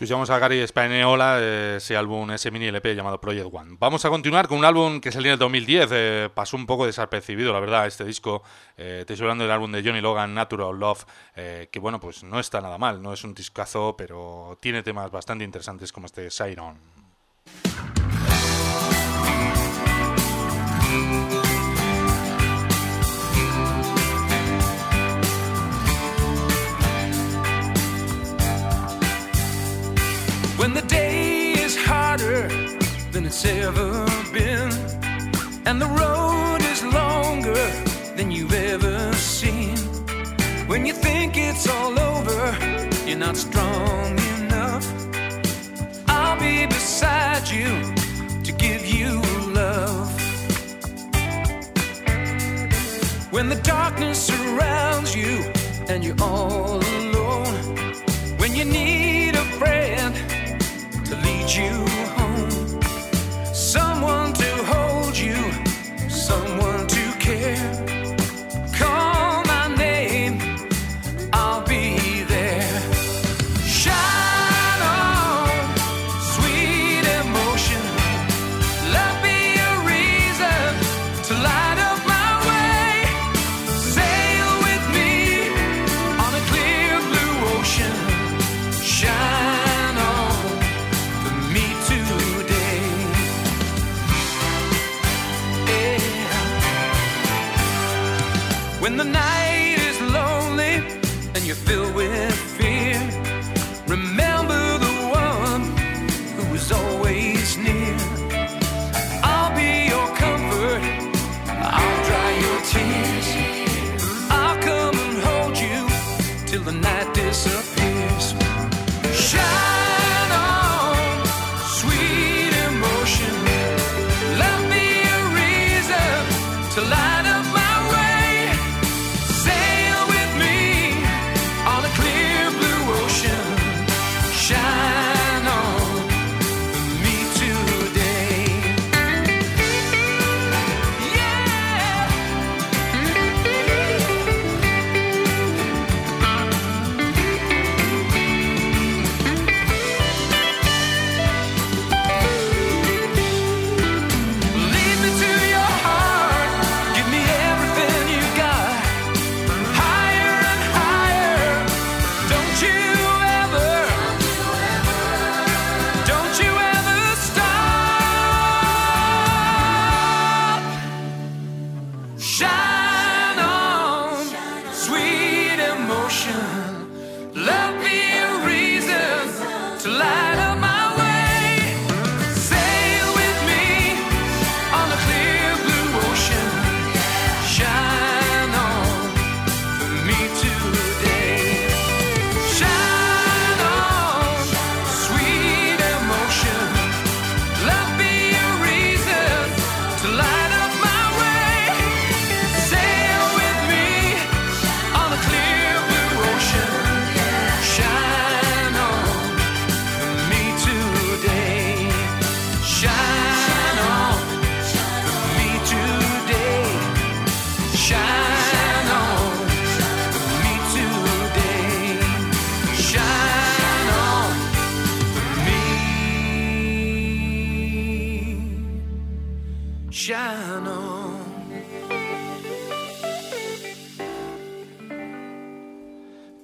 [0.07, 1.41] Escuchamos a Gary Spaneola,
[1.75, 3.75] ese álbum, ese mini LP llamado Project One.
[3.77, 6.85] Vamos a continuar con un álbum que salió en el 2010, eh, pasó un poco
[6.85, 8.41] desapercibido, la verdad, este disco.
[8.77, 11.03] Eh, te estoy hablando del álbum de Johnny Logan, Natural Love,
[11.35, 15.11] eh, que bueno, pues no está nada mal, no es un discazo, pero tiene temas
[15.11, 16.77] bastante interesantes como este Siren.
[33.39, 34.03] It's ever
[34.33, 34.71] been,
[35.67, 37.53] and the road is longer
[38.15, 39.77] than you've ever seen.
[40.65, 42.57] When you think it's all over,
[43.05, 44.85] you're not strong enough.
[46.07, 47.93] I'll be beside you
[48.43, 49.21] to give you
[49.53, 50.09] love.
[53.29, 55.43] When the darkness surrounds you
[55.89, 57.53] and you're all alone,
[58.39, 60.15] when you need a friend
[61.05, 61.86] to lead you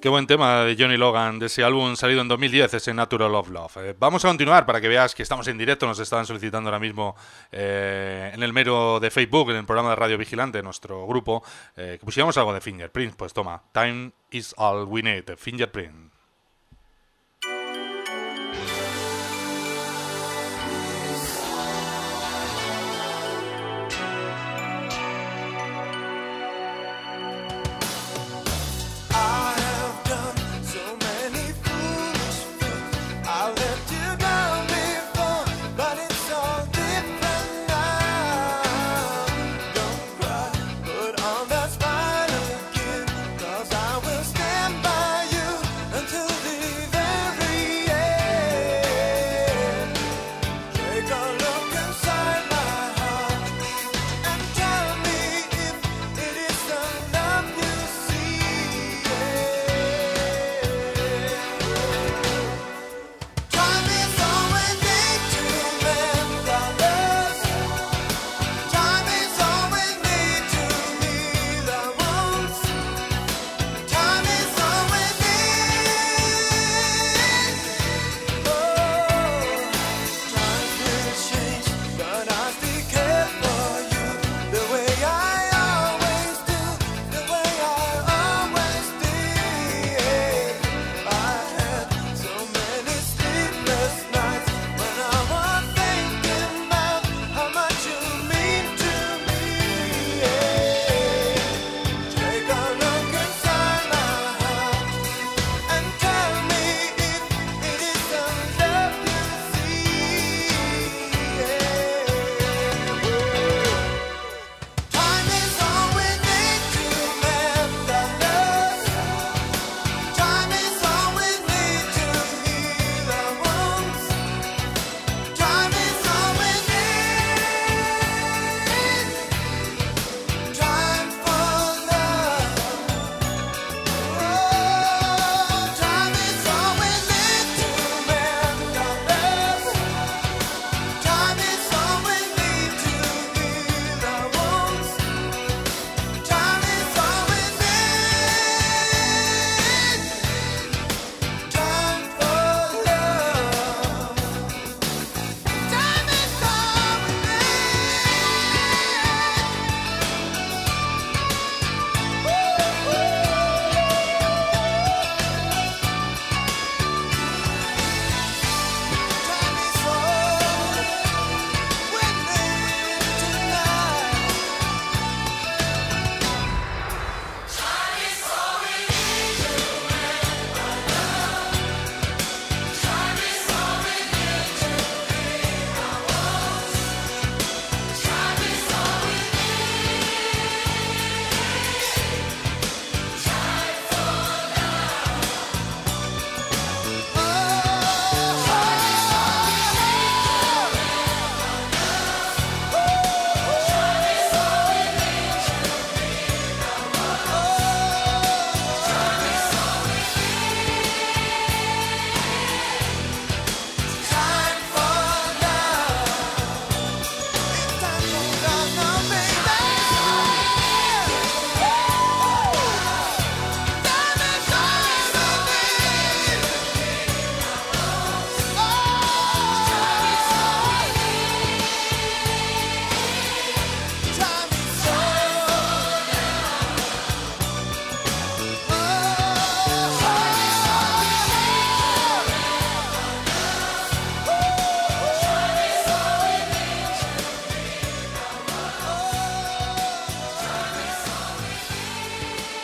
[0.01, 3.49] Qué buen tema de Johnny Logan, de ese álbum salido en 2010, ese Natural of
[3.49, 3.77] Love.
[3.77, 6.79] Eh, vamos a continuar para que veas que estamos en directo, nos estaban solicitando ahora
[6.79, 7.15] mismo
[7.53, 11.41] eh, en el mero de Facebook, en el programa de Radio Vigilante, nuestro grupo,
[11.77, 13.15] eh, que pusiéramos algo de Fingerprint.
[13.15, 16.12] Pues toma, Time is all we need, Fingerprint.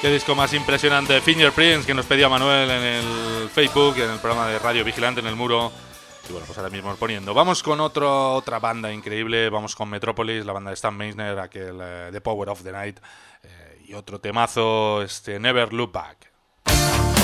[0.10, 4.48] Qué disco más impresionante, Fingerprints, que nos pedía Manuel en el Facebook, en el programa
[4.48, 5.72] de Radio Vigilante en el muro.
[6.28, 7.36] Y bueno, pues ahora mismo poniendo.
[7.36, 11.78] Vamos con otro, otra banda increíble, vamos con Metropolis, la banda de Stan Meisner, aquel
[11.80, 13.00] eh, The Power of the Night.
[13.44, 17.19] eh, y otro temazo, este Never Look Back.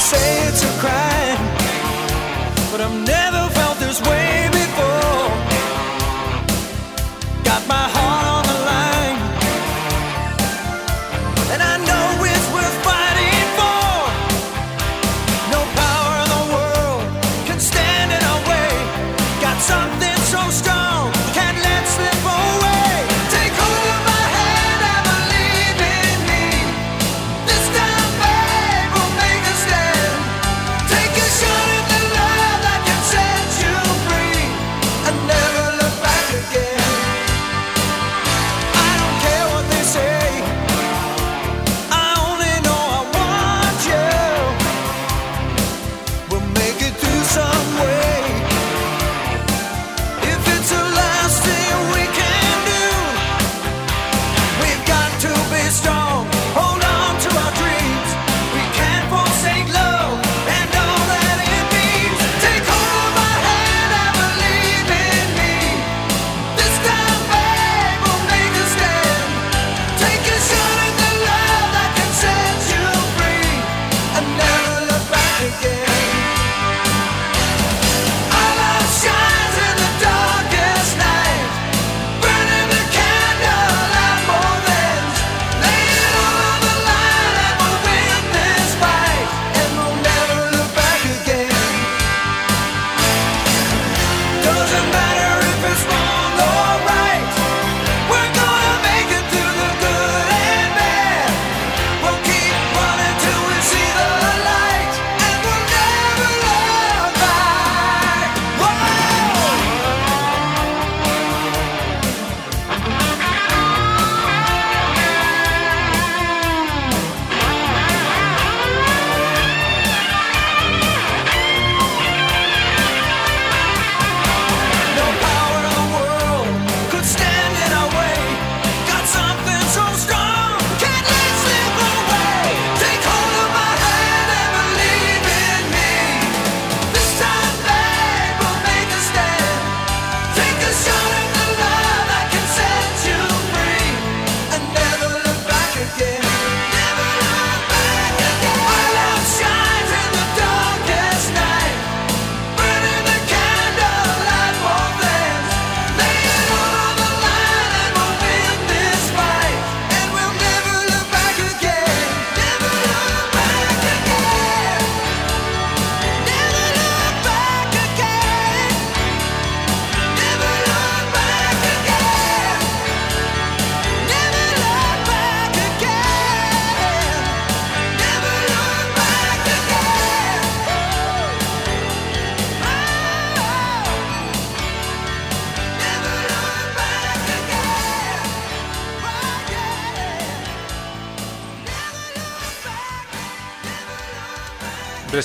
[0.00, 1.38] Say it's a crime,
[2.72, 4.29] but I've never felt this way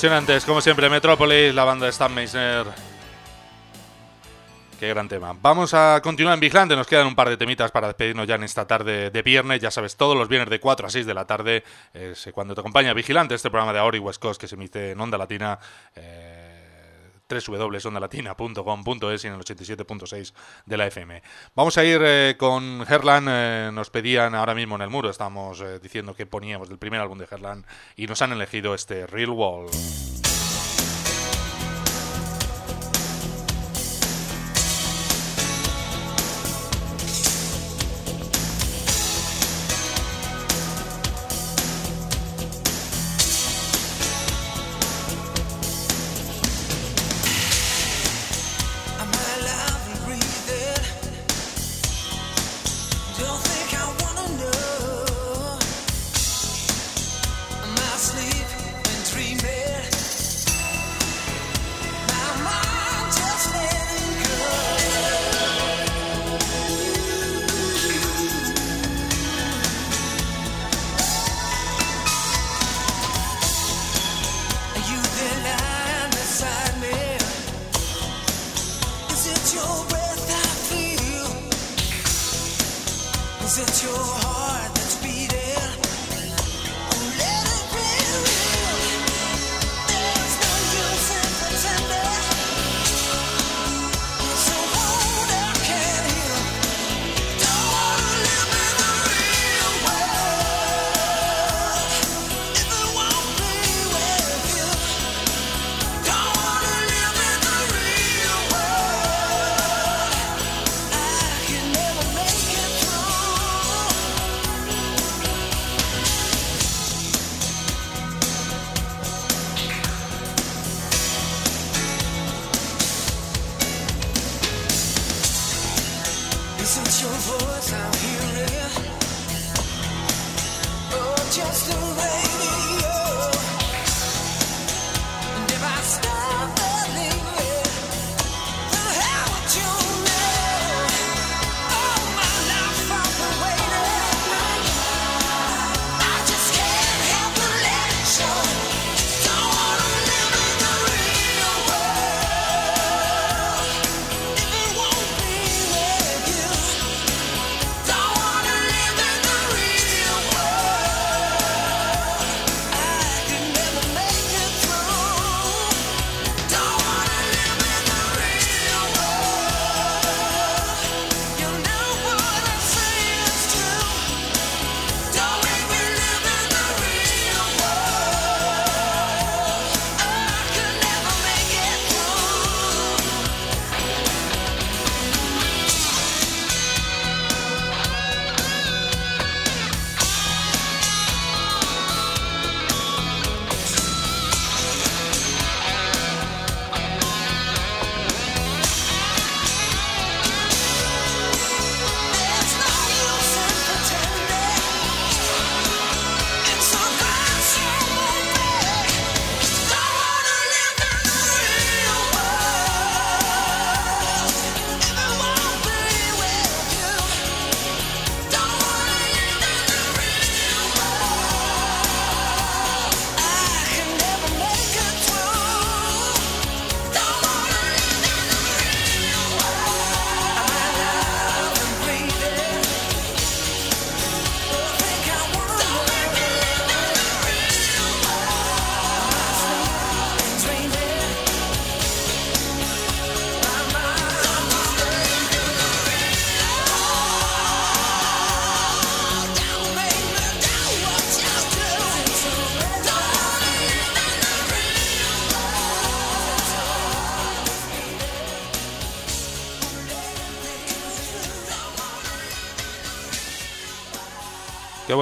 [0.05, 2.67] Impresionantes, como siempre, Metrópolis, la banda de Stan Meisner.
[4.79, 5.35] Qué gran tema.
[5.41, 6.75] Vamos a continuar en Vigilante.
[6.75, 9.61] Nos quedan un par de temitas para despedirnos ya en esta tarde de viernes.
[9.61, 12.61] Ya sabes, todos los viernes de 4 a 6 de la tarde es cuando te
[12.61, 15.57] acompaña Vigilante, este programa de Ahora y West Coast que se emite en Onda Latina.
[15.95, 16.34] Eh,
[17.27, 20.33] www.ondalatina.com.es y en el 87.6
[20.65, 21.21] de la FM.
[21.55, 23.27] Vamos a ir eh, con Herland.
[23.29, 27.01] eh, nos pedían ahora mismo en el muro, estamos eh, diciendo que poníamos del primer
[27.01, 27.65] álbum de Herland
[27.95, 29.67] y nos han elegido este Real Wall.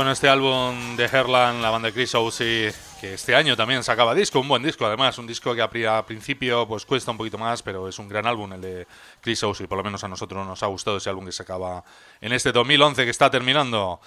[0.03, 4.13] Bueno, este álbum de Herland, la banda de Chris O'Sea, que este año también sacaba
[4.13, 7.15] disco, un buen disco además, un disco que a pri- a principio pues cuesta un
[7.17, 8.88] poquito más, pero es un gran álbum el de
[9.21, 11.85] Chris O'Sea, por lo menos a nosotros nos ha gustado ese álbum que sacaba
[12.19, 14.01] en este 2011 que está terminando.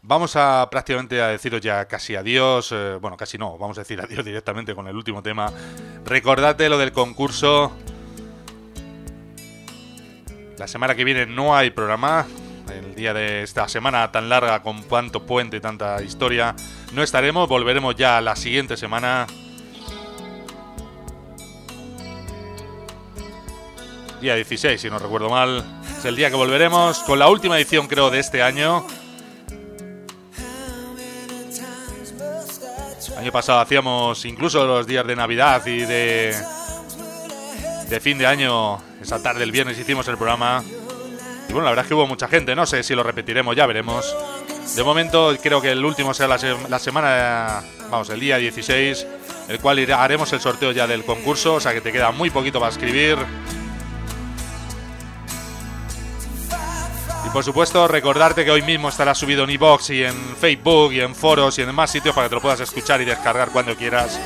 [0.00, 4.00] Vamos a prácticamente a deciros ya casi adiós, eh, bueno, casi no, vamos a decir
[4.02, 5.52] adiós directamente con el último tema.
[6.06, 7.72] Recordate lo del concurso.
[10.56, 12.26] La semana que viene no hay programa.
[12.74, 16.54] El día de esta semana tan larga, con tanto puente y tanta historia,
[16.92, 17.48] no estaremos.
[17.48, 19.26] Volveremos ya la siguiente semana.
[24.20, 25.64] Día 16, si no recuerdo mal.
[25.98, 28.86] Es el día que volveremos con la última edición, creo, de este año.
[33.18, 36.34] Año pasado hacíamos incluso los días de Navidad y de,
[37.88, 38.82] de fin de año.
[39.00, 40.62] Esa tarde, el viernes, hicimos el programa.
[41.52, 42.54] Bueno, la verdad es que hubo mucha gente.
[42.56, 44.14] No sé si lo repetiremos, ya veremos.
[44.74, 49.06] De momento, creo que el último será la, se- la semana, vamos, el día 16,
[49.48, 51.54] el cual haremos el sorteo ya del concurso.
[51.54, 53.18] O sea que te queda muy poquito para escribir.
[57.26, 61.00] Y por supuesto, recordarte que hoy mismo estará subido en iBox y en Facebook y
[61.00, 63.76] en foros y en más sitios para que te lo puedas escuchar y descargar cuando
[63.76, 64.18] quieras.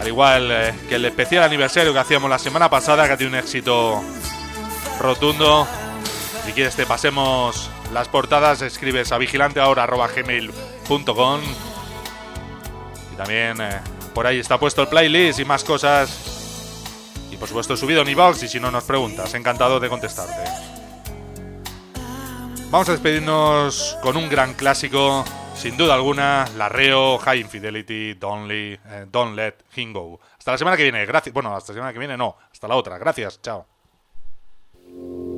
[0.00, 3.36] Al igual eh, que el especial aniversario que hacíamos la semana pasada, que ha tenido
[3.38, 4.02] un éxito
[4.98, 5.66] rotundo.
[6.44, 11.40] Si quieres te pasemos las portadas, escribes a vigilanteahora.gmail.com
[13.12, 13.80] Y también eh,
[14.14, 16.32] por ahí está puesto el playlist y más cosas.
[17.30, 20.44] Y por supuesto subido en iVoox y si no nos preguntas, encantado de contestarte.
[22.70, 25.24] Vamos a despedirnos con un gran clásico,
[25.56, 30.20] sin duda alguna, la Reo, High Infidelity, Don't, Li- eh, Let Him Go.
[30.38, 31.32] Hasta la semana que viene, gracias.
[31.32, 32.98] Bueno, hasta la semana que viene no, hasta la otra.
[32.98, 33.66] Gracias, chao.
[34.96, 35.35] thank you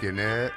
[0.00, 0.49] tiene un nuevo dominio.